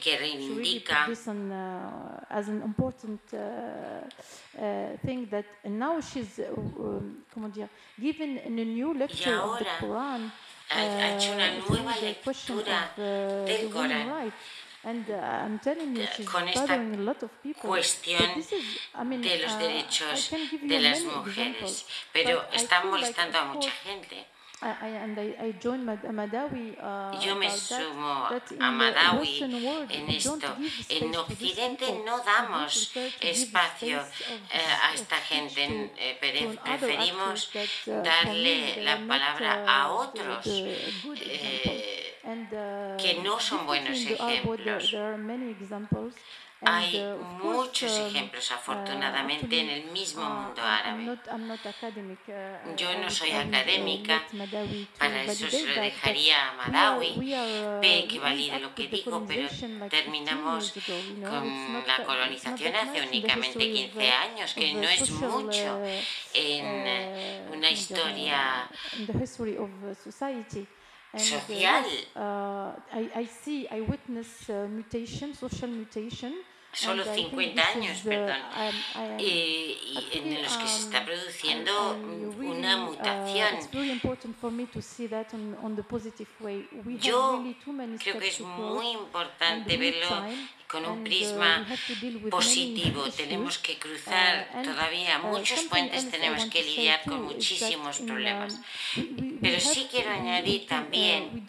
[0.00, 3.38] que reivindica she really this on, uh, as an important uh,
[4.58, 7.00] uh, thing that now she's, uh,
[7.32, 7.68] comment dire,
[7.98, 10.30] given in a new lecture of the Quran,
[10.68, 14.32] ha hecho una nueva lectura del Corán.
[14.84, 17.68] And uh, I'm telling you, she's con esta bothering a lot of people.
[17.68, 18.52] cuestión is,
[18.94, 20.30] I mean, de los uh, derechos
[20.62, 24.24] de las mujeres, pero está molestando like, a mucha gente.
[24.60, 29.40] I, and I, I joined Madawi, uh, Yo me sumo a Madawi
[29.90, 30.38] en esto.
[30.88, 34.00] En Occidente no damos espacio
[34.50, 36.18] eh, a esta gente, eh,
[36.64, 37.50] preferimos
[37.86, 42.16] uh, darle la palabra uh, a otros eh,
[42.98, 44.92] que no son buenos ejemplos.
[46.60, 47.00] Hay
[47.40, 51.08] muchos um, ejemplos, uh, afortunadamente, en el mismo uh, mundo árabe.
[51.08, 51.16] Uh,
[52.76, 54.24] Yo no soy académica,
[54.98, 57.14] para eso se lo dejaría a Madawi,
[58.08, 59.48] que valide lo que digo, pero
[59.88, 60.74] terminamos
[61.24, 65.80] con la colonización hace únicamente 15 años, que no es mucho
[66.34, 68.68] en una historia
[71.16, 71.44] social.
[72.16, 76.34] Uh, I, I see, I witness uh, mutation, social mutation.
[76.72, 78.36] Solo 50 años, uh, perdón,
[79.18, 81.94] y, y en los que se está um, produciendo
[82.40, 83.48] una uh, mutación.
[87.00, 87.28] Yo
[87.98, 90.08] creo que es muy importante verlo
[90.68, 91.66] con un prisma
[92.30, 93.04] positivo.
[93.10, 98.60] Tenemos que cruzar todavía muchos puentes, tenemos que lidiar con muchísimos problemas.
[99.40, 101.44] Pero sí quiero añadir también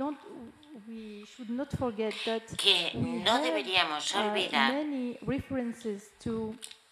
[2.58, 4.74] que no deberíamos uh, olvidar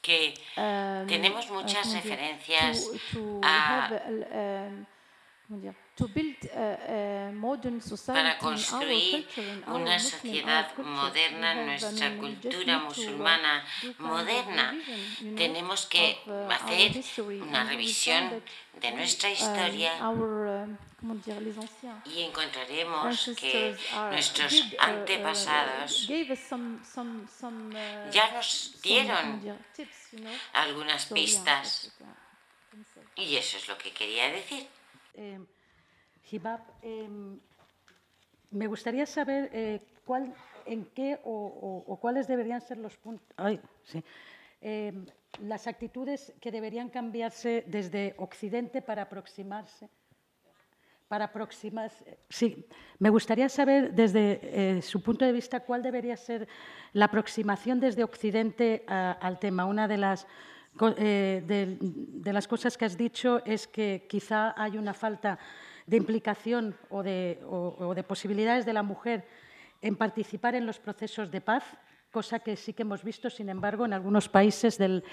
[0.02, 2.88] que um, tenemos muchas referencias
[3.44, 3.90] a
[8.06, 9.26] para construir
[9.68, 13.66] una sociedad moderna, nuestra cultura musulmana
[13.98, 14.76] moderna.
[15.36, 17.02] Tenemos que uh, hacer
[17.42, 18.44] una revisión
[18.80, 19.92] de nuestra historia.
[20.48, 20.87] uh,
[22.06, 23.76] y encontraremos que
[24.10, 26.08] nuestros uh, antepasados
[28.12, 29.60] ya nos dieron
[30.54, 31.92] algunas pistas
[33.16, 34.68] y eso es lo que quería decir.
[35.16, 35.40] Eh,
[36.32, 37.40] Hibab, em,
[38.52, 40.34] me gustaría saber eh, cuál,
[40.66, 43.26] en qué o, cuáles deberían ser los puntos,
[44.62, 45.06] em,
[45.42, 49.90] las actitudes que deberían cambiarse desde Occidente para aproximarse.
[51.08, 52.18] Para aproximarse.
[52.30, 52.68] Sí,
[53.00, 56.48] me gustaría saber desde eh, su punto de vista cuál debería ser
[56.92, 59.66] la aproximación desde Occidente al tema.
[59.66, 60.28] Una de las
[60.98, 65.40] eh, de, las cosas que has dicho es que quizá hay una falta
[65.88, 67.40] de implicación o de,
[68.08, 69.26] posibilidades de la mujer
[69.82, 71.64] en participar en los procesos de paz,
[72.12, 75.04] cosa que sí que hemos visto, sin embargo, en algunos países del,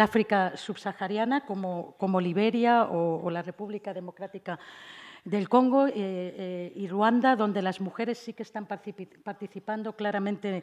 [0.00, 4.58] África subsahariana, como, Liberia o, la República Democrática
[5.24, 10.62] del Congo eh, eh, y Ruanda, donde las mujeres sí que están participando claramente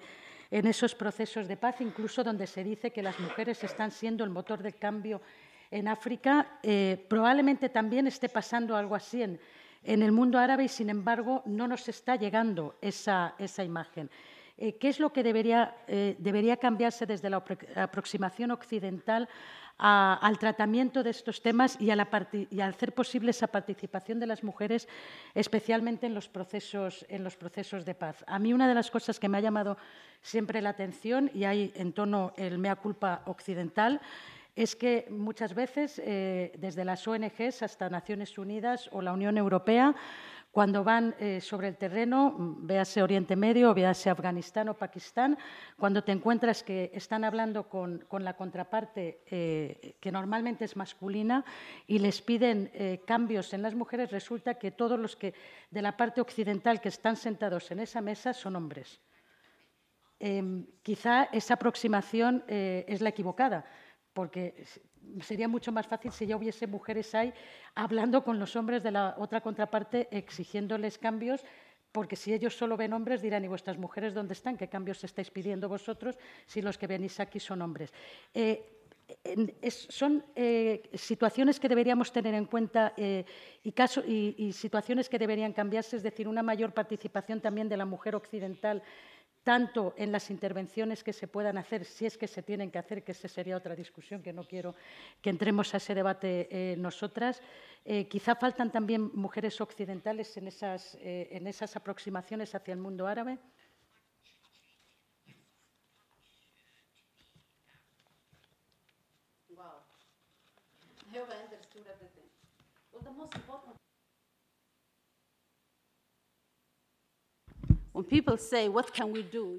[0.52, 4.30] en esos procesos de paz, incluso donde se dice que las mujeres están siendo el
[4.30, 5.22] motor del cambio
[5.72, 6.60] en África.
[6.64, 9.40] Eh, probablemente también esté pasando algo así en,
[9.84, 14.10] el mundo árabe y, sin embargo, no nos está llegando esa, imagen.
[14.58, 17.44] Eh, ¿Qué es lo que debería, eh, cambiarse desde la
[17.76, 19.28] aproximación occidental
[19.78, 22.08] al tratamiento de estos temas y, a
[22.66, 24.88] hacer posible esa participación de las mujeres,
[25.34, 28.24] especialmente en los, procesos, en los procesos de paz.
[28.28, 29.78] A mí una de las cosas que me ha llamado
[30.22, 34.00] siempre la atención, y hay en tono el mea culpa occidental,
[34.56, 39.94] es que muchas veces, eh, desde las ONGs hasta Naciones Unidas o la Unión Europea,
[40.56, 45.36] cuando van eh, sobre el terreno, mm, véase Oriente Medio, véase Afganistán o Pakistán,
[45.76, 51.44] cuando te encuentras que están hablando con, la contraparte eh, que normalmente es masculina
[51.88, 55.34] y les piden eh, cambios en las mujeres, resulta que todos los que
[55.72, 59.02] de la parte occidental que están sentados en esa mesa son hombres.
[60.20, 63.66] Em, quizá esa aproximación es la equivocada,
[64.16, 64.56] porque
[65.22, 67.34] sería mucho más fácil si ya hubiese mujeres ahí
[67.76, 71.44] hablando con los hombres de la otra contraparte, exigiéndoles cambios,
[71.92, 74.56] porque si ellos solo ven hombres dirán, ¿y vuestras mujeres dónde están?
[74.56, 77.94] ¿Qué cambios estáis pidiendo vosotros si los que venís aquí son hombres?
[78.34, 78.64] Eh,
[79.70, 83.26] son eh, situaciones que deberíamos tener en cuenta eh,
[83.64, 88.16] y, y situaciones que deberían cambiarse, es decir, una mayor participación también de la mujer
[88.16, 88.82] occidental
[89.46, 93.04] tanto en las intervenciones que se puedan hacer, si es que se tienen que hacer,
[93.04, 94.74] que esa sería otra discusión, que no quiero
[95.22, 97.44] que entremos a ese debate eh, nosotras.
[97.86, 103.06] Eh, quizá faltan también mujeres occidentales en esas, eh, en esas aproximaciones hacia el mundo
[103.06, 103.38] árabe.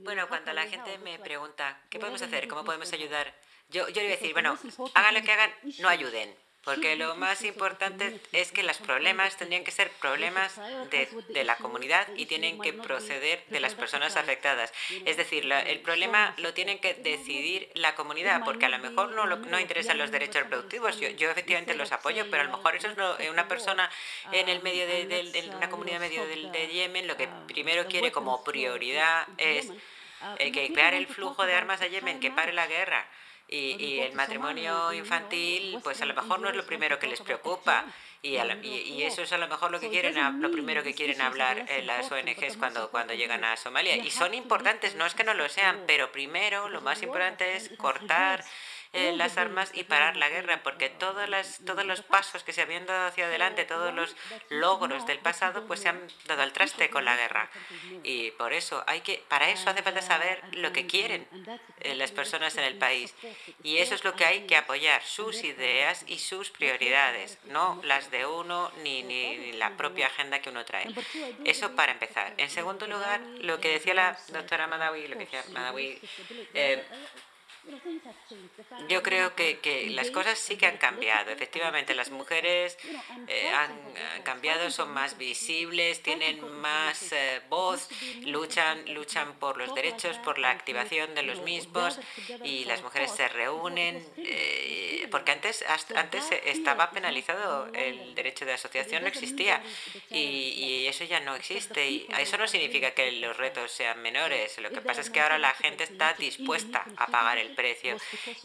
[0.05, 2.47] Bueno, cuando la gente me pregunta, ¿qué podemos hacer?
[2.49, 3.35] ¿Cómo podemos ayudar?
[3.71, 4.59] Yo, yo le voy a decir, bueno,
[4.95, 6.35] hagan lo que hagan, no ayuden.
[6.67, 10.57] Porque lo más importante es que los problemas tendrían que ser problemas
[10.91, 14.73] de, de, la comunidad y tienen que proceder de las personas afectadas.
[15.05, 19.27] Es decir, el problema lo tienen que decidir la comunidad, porque a lo mejor no,
[19.27, 20.99] no interesan los derechos reproductivos.
[20.99, 23.89] Yo, yo efectivamente los apoyo, pero a lo mejor eso es eh, una persona
[24.33, 28.43] en el medio de, una comunidad medio de, de Yemen lo que primero quiere como
[28.43, 29.71] prioridad es
[30.39, 33.07] eh, que pare el flujo de armas a Yemen, que pare la guerra.
[33.49, 37.85] Y, el matrimonio infantil, pues a lo mejor no es lo primero que les preocupa.
[38.23, 41.65] Y, y, eso es a lo mejor lo que quieren, lo primero que quieren hablar
[41.85, 43.97] las ONGs cuando, cuando llegan a Somalia.
[43.97, 47.71] Y son importantes, no es que no lo sean, pero primero lo más importante es
[47.79, 48.45] cortar
[48.97, 52.63] eh, las armas y parar la guerra, porque todas las, todos los pasos que se
[52.63, 54.17] habían dado hacia adelante, todos los
[54.49, 57.51] logros del pasado, pues se han dado al traste con la guerra.
[58.03, 61.27] Y por eso hay que, para eso hace falta saber lo que quieren
[61.81, 63.15] eh, las personas en el país.
[63.63, 68.11] Y eso es lo que hay que apoyar, sus ideas y sus prioridades, no las
[68.11, 70.87] de uno ni, ni la propia agenda que uno trae.
[71.45, 72.35] Eso para empezar.
[72.39, 76.01] En segundo lugar, lo que decía la doctora Madawi, lo que decía Madawi,
[76.55, 76.85] eh,
[78.89, 81.31] yo creo que, que, las cosas sí que han cambiado.
[81.31, 82.79] Efectivamente, las mujeres
[83.29, 87.89] eh, han, cambiado, son más visibles, tienen más eh, voz,
[88.25, 91.99] luchan, luchan por los derechos, por la activación de los mismos
[92.45, 99.03] y las mujeres se reúnen, eh, porque antes, antes estaba penalizado el derecho de asociación,
[99.03, 99.63] no existía
[100.11, 101.89] y, y eso ya no existe.
[101.89, 105.39] Y eso no significa que los retos sean menores, lo que pasa es que ahora
[105.39, 107.97] la gente está dispuesta a pagar el precio.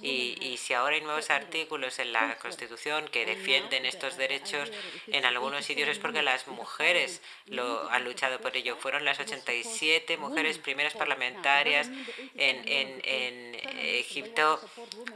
[0.01, 4.71] Y, y, si ahora hay nuevos artículos en la Constitución que defienden estos derechos,
[5.07, 8.75] en algunos sitios es porque las mujeres lo han luchado por ello.
[8.77, 11.87] Fueron las 87 mujeres primeras parlamentarias
[12.35, 14.59] en, en, en Egipto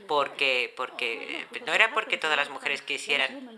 [0.07, 1.34] porque, porque
[1.65, 3.57] no era porque todas las mujeres quisieran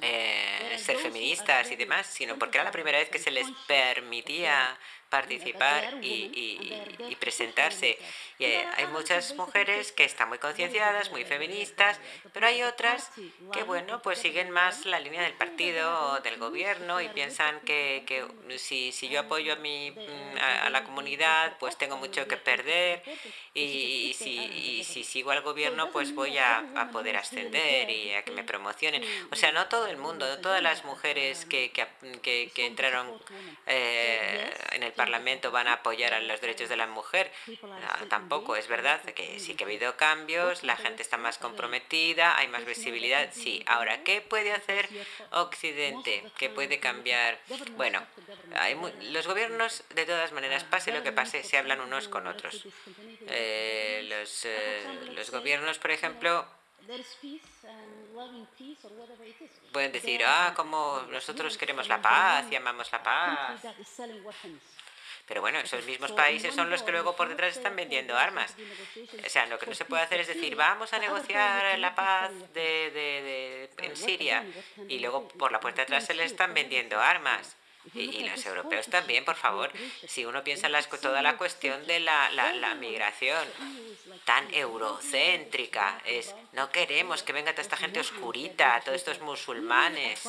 [0.00, 4.78] eh, ser feministas y demás, sino porque era la primera vez que se les permitía
[5.12, 7.98] participar y, presentarse.
[8.38, 12.00] Y eh, hay muchas mujeres que están muy concienciadas, muy feministas,
[12.32, 13.10] pero hay otras
[13.52, 18.04] que, bueno, pues siguen más la línea del partido o del gobierno y piensan que,
[18.06, 18.26] que
[18.58, 23.02] si, si, yo apoyo a, mi, mm, a, la comunidad, pues tengo mucho que perder
[23.52, 28.30] y, si, si sigo al gobierno, pues voy a, a, poder ascender y a que
[28.32, 29.04] me promocionen.
[29.30, 33.20] O sea, no todo el mundo, no todas las mujeres que, que, que entraron
[33.66, 37.32] eh, en el Parlamento van a apoyar a los derechos de la mujer.
[38.08, 42.46] tampoco, es verdad que sí que ha habido cambios, la gente está más comprometida, hay
[42.46, 43.64] más visibilidad, sí.
[43.66, 44.88] Ahora, ¿qué puede hacer
[45.32, 46.24] Occidente?
[46.38, 47.40] ¿Qué puede cambiar?
[47.76, 48.00] Bueno,
[49.16, 52.64] los gobiernos, de todas maneras, pase lo que pase, se hablan unos con otros.
[53.26, 54.84] Eh, los, eh,
[55.16, 56.46] los gobiernos, por ejemplo,
[59.72, 63.62] pueden decir, ah, como nosotros queremos la paz y amamos la paz.
[65.26, 68.54] Pero bueno, esos mismos países son los que luego por detrás están vendiendo armas.
[69.24, 72.32] O sea, lo que no se puede hacer es decir, vamos a negociar la paz
[72.52, 74.44] de, de, en Siria
[74.88, 77.56] y luego por la puerta de atrás se le están vendiendo armas.
[77.94, 79.72] Y, los europeos también, por favor.
[80.06, 83.44] Si uno piensa en toda la cuestión de la, la, la, migración
[84.24, 90.22] tan eurocéntrica, es no queremos que venga toda esta gente oscurita, todos estos musulmanes.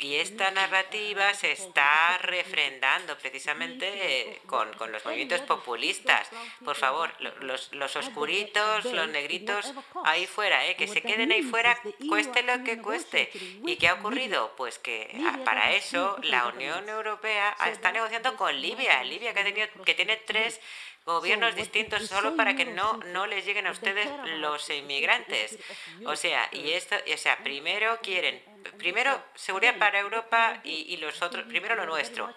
[0.00, 6.28] Y esta narrativa se está refrendando precisamente con, con los movimientos populistas.
[6.64, 9.72] Por favor, los, los, oscuritos, los negritos,
[10.04, 10.76] ahí fuera, ¿eh?
[10.76, 11.78] que se queden ahí fuera,
[12.08, 13.30] cueste lo que cueste.
[13.66, 14.54] ¿Y qué ha ocurrido?
[14.56, 19.02] Pues que ah, para eso la Unión Europea está negociando con Libia.
[19.04, 20.60] Libia que, ha tenido, que tiene tres
[21.04, 25.58] gobiernos distintos solo para que no, no les lleguen a ustedes los inmigrantes.
[26.04, 28.42] O sea, y esto, o sea, primero quieren,
[28.78, 32.32] primero seguridad para Europa y, los otros, primero lo nuestro.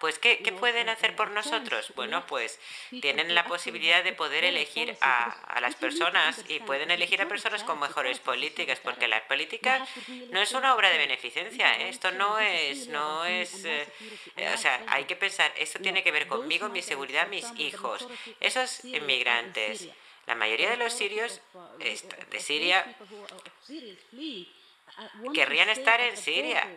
[0.00, 1.92] Pues, ¿qué, ¿qué, pueden hacer por nosotros?
[1.96, 2.60] Bueno, pues
[3.00, 7.64] tienen la posibilidad de poder elegir a, a las personas y pueden elegir a personas
[7.64, 9.86] con mejores políticas, porque la política
[10.30, 11.80] no es una obra de beneficencia.
[11.80, 11.88] ¿eh?
[11.88, 13.86] Esto no es, no es, eh,
[14.52, 17.93] o sea, hay que pensar, esto tiene que ver conmigo, mi seguridad, mis hijos
[18.40, 19.88] esos inmigrantes,
[20.26, 21.40] la mayoría de los sirios
[22.30, 22.96] de Siria
[25.34, 26.68] querrían estar en Siria.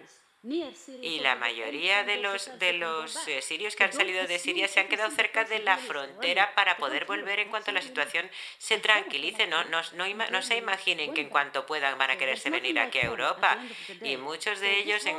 [1.02, 4.80] Y la mayoría de los, de los eh, sirios que han salido de Siria se
[4.80, 9.48] han quedado cerca de la frontera para poder volver en cuanto la situación se tranquilice.
[9.48, 13.06] No, no, no, se imaginen que en cuanto puedan van a quererse venir aquí a
[13.06, 13.58] Europa.
[14.04, 15.18] Y muchos de ellos, en,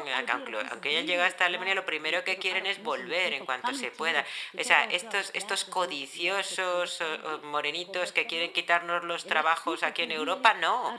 [0.71, 4.25] aunque hayan llegado hasta Alemania, lo primero que quieren es volver en cuanto se pueda.
[4.59, 7.03] O sea, estos, estos codiciosos
[7.43, 10.97] morenitos que quieren quitarnos los trabajos aquí en Europa, no.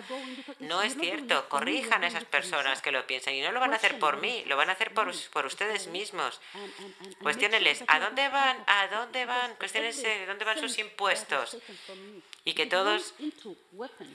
[0.59, 1.47] No es cierto.
[1.47, 4.19] Corrijan a esas personas que lo piensan y no lo van a hacer por por
[4.19, 6.41] mí, lo van a hacer por, por ustedes mismos.
[7.21, 8.57] Cuestiónenles, ¿a dónde van?
[8.65, 9.53] ¿A dónde van?
[9.57, 11.55] Cuestionense, ¿de dónde van sus impuestos?
[12.45, 13.13] Y que todos,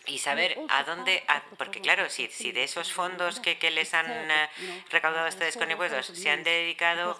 [0.06, 1.22] y saber a dónde,
[1.58, 4.50] porque claro, si, si de esos fondos que, que les han eh,
[4.90, 7.16] recaudado ustedes con impuestos se han dedicado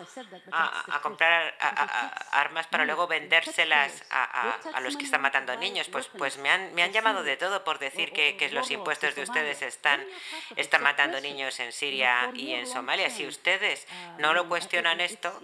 [0.51, 1.55] a, a comprar
[2.31, 6.75] armas para luego vendérselas a, a, los que están matando niños, pues, pues me, han,
[6.75, 10.05] me han llamado de todo por decir que, que los impuestos de ustedes están,
[10.57, 13.11] están matando niños en Siria y en Somalia.
[13.11, 13.87] Si ustedes
[14.19, 15.39] no lo cuestionan esto,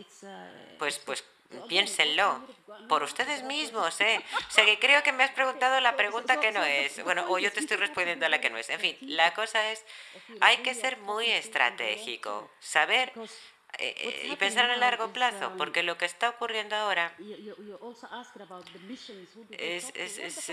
[0.79, 1.25] pues, pues
[1.69, 2.41] piénsenlo
[2.89, 4.21] por ustedes mismos, ¿eh?
[4.49, 7.03] O sea, que creo que me has preguntado la pregunta que no es.
[7.05, 8.69] Bueno, o yo te estoy respondiendo a la que no es.
[8.71, 9.85] En fin, la cosa es,
[10.41, 13.13] hay que ser muy estratégico, saber
[13.79, 17.13] eh, eh, y pensar a largo plazo, porque lo que está ocurriendo ahora
[19.51, 20.51] es, es, es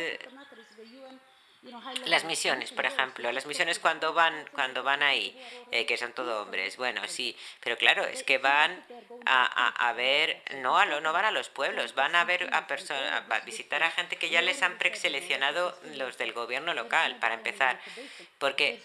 [2.05, 5.35] las misiones, por ejemplo, las misiones cuando van, cuando van ahí,
[5.71, 8.83] eh, que son todo hombres, bueno, sí, pero claro, es que van
[9.25, 12.67] a, a, ver, no, a lo, no van a los pueblos, van a ver a
[12.67, 17.33] personas, a visitar a gente que ya les han preseleccionado los del gobierno local, para
[17.33, 17.79] empezar,
[18.37, 18.81] porque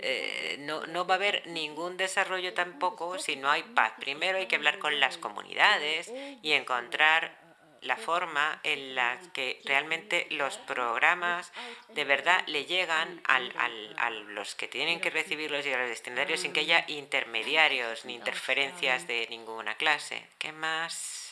[0.00, 3.92] eh, no, no va a haber ningún desarrollo tampoco si no hay paz.
[3.98, 7.43] Primero hay que hablar con las comunidades y encontrar
[7.84, 11.52] la forma en la que realmente los programas
[11.88, 15.88] de verdad le llegan al, al, a los que tienen que recibirlos y a los
[15.88, 20.26] destinatarios sin que haya intermediarios ni interferencias de ninguna clase.
[20.38, 21.24] ¿Qué más?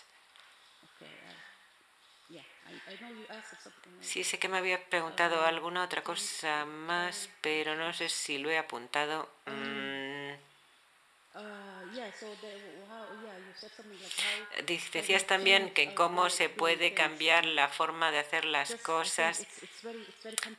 [4.00, 8.50] Sí, sé que me había preguntado alguna otra cosa más, pero no sé si lo
[8.50, 9.28] he apuntado.
[9.46, 10.32] Mm.
[14.66, 19.46] Decías también que cómo se puede cambiar la forma de hacer las cosas.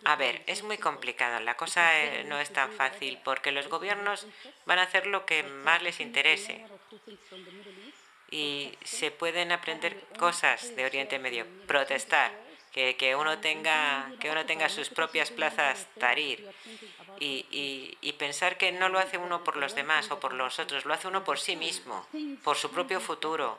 [0.03, 1.39] A ver, es muy complicado.
[1.39, 4.27] La cosa eh, no es tan fácil porque los gobiernos
[4.65, 6.65] van a hacer lo que más les interese
[8.31, 12.31] y se pueden aprender cosas de Oriente Medio, protestar,
[12.73, 16.49] que, que, uno tenga que uno tenga sus propias plazas tarir
[17.19, 20.59] y, y, y, pensar que no lo hace uno por los demás o por los
[20.59, 22.05] otros, lo hace uno por sí mismo,
[22.43, 23.57] por su propio futuro.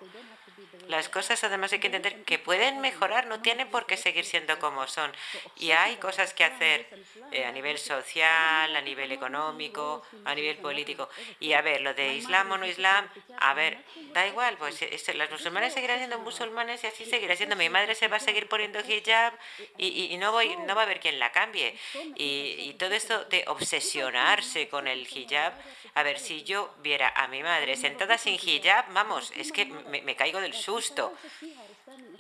[0.89, 4.59] Las cosas además hay que entender que pueden mejorar, no tienen por qué seguir siendo
[4.59, 5.13] como son.
[5.57, 6.87] Y hay cosas que hacer
[7.33, 11.09] eh, a nivel social, a nivel económico, a nivel político.
[11.41, 13.09] Y a ver, lo de Islam o no Islam,
[13.39, 13.79] a ver,
[14.13, 14.81] da igual, pues
[15.15, 17.57] las musulmanes seguirán siendo musulmanes y así seguirá siendo.
[17.57, 19.33] Mi madre se va a seguir poniendo hijab
[19.79, 21.79] y, no, voy, no va a haber quien la cambie.
[22.17, 25.53] Y, todo esto de obsesionarse con el hijab,
[25.95, 30.03] a ver, si yo viera a mi madre sentada sin hijab, vamos, es que me,
[30.03, 31.13] me caigo del susto.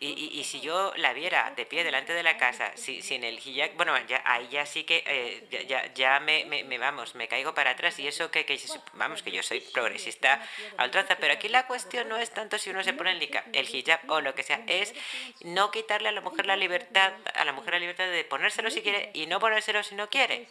[0.00, 3.38] Y, y, si yo la viera de pie delante de la casa, si, sin el
[3.38, 7.54] hijab, bueno, ya, ahí ya sí que eh, ya, ya me, me, vamos, me caigo
[7.54, 8.60] para atrás y eso que, que,
[8.94, 10.46] vamos, que yo soy progresista
[10.76, 13.74] a ultranza, pero aquí la cuestión no es tanto si uno se pone el, el
[13.74, 14.92] hijab o lo que sea, es
[15.40, 18.82] no quitarle a la mujer la libertad, a la mujer la libertad de ponérselo si
[18.82, 20.48] quiere y no ponérselo si no quiere.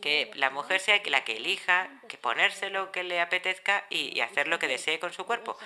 [0.00, 4.48] Que la mujer sea la que elija, que ponérselo que le apetezca y, y hacer
[4.48, 5.58] lo que desee con su cuerpo.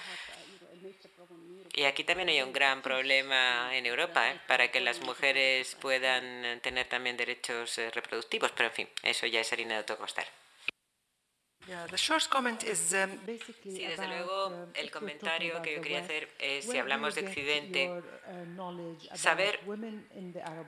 [1.76, 4.40] Y aquí también hay un gran problema en Europa ¿eh?
[4.48, 9.40] para que las mujeres puedan tener también derechos eh, reproductivos, pero en fin, eso ya
[9.40, 10.24] es harina de otro costal.
[11.68, 13.18] Um,
[13.64, 17.90] sí, desde luego, uh, el comentario que yo quería hacer es, si hablamos de Occidente,
[17.90, 19.58] uh, saber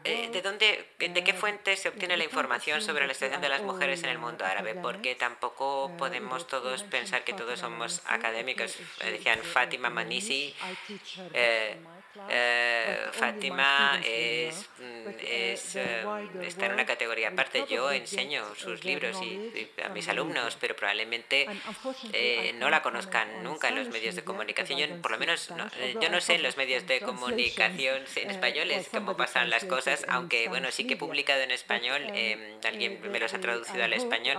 [0.05, 3.49] eh, de dónde, de qué uh, fuente se obtiene la información sobre la situación de
[3.49, 8.77] las mujeres en el mundo árabe, porque tampoco podemos todos pensar que todos somos académicos.
[8.99, 10.55] Decían Fátima Manisi,
[11.33, 11.77] eh,
[13.13, 16.05] Fátima es, mm, es eh,
[16.43, 17.65] está en una categoría aparte.
[17.69, 21.47] Yo enseño sus libros y, a mis alumnos, pero probablemente
[22.13, 24.79] eh, no la conozcan nunca en los medios de comunicación.
[24.79, 25.69] Yo, por lo menos, no,
[26.01, 30.49] yo no sé en los medios de comunicación en españoles cómo pasan las cosas, aunque
[30.49, 32.03] bueno, sí que he publicado en español,
[32.65, 34.39] alguien me los ha traducido al español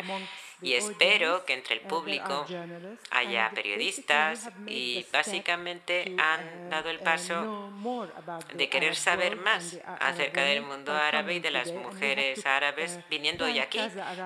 [0.61, 2.45] y espero que entre el público
[3.11, 7.71] haya periodistas y básicamente han dado el paso
[8.53, 13.59] de querer saber más acerca del mundo árabe y de las mujeres árabes viniendo hoy
[13.59, 13.79] aquí.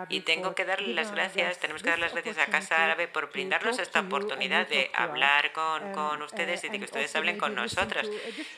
[0.10, 3.32] Y tengo que darle las gracias, tenemos que dar las gracias a Casa Árabe por
[3.32, 8.08] brindarnos esta oportunidad de hablar con, con ustedes y de que ustedes hablen con nosotras.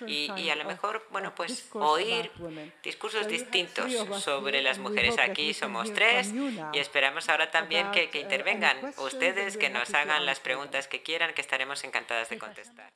[0.08, 2.32] Y, y a lo mejor, bueno, pues oír
[2.84, 5.18] discursos distintos sobre las mujeres.
[5.20, 6.34] Aquí somos tres
[6.74, 11.02] y esperamos ahora también también que, que intervengan ustedes, que nos hagan las preguntas que
[11.02, 12.90] quieran, que estaremos encantadas de contestar.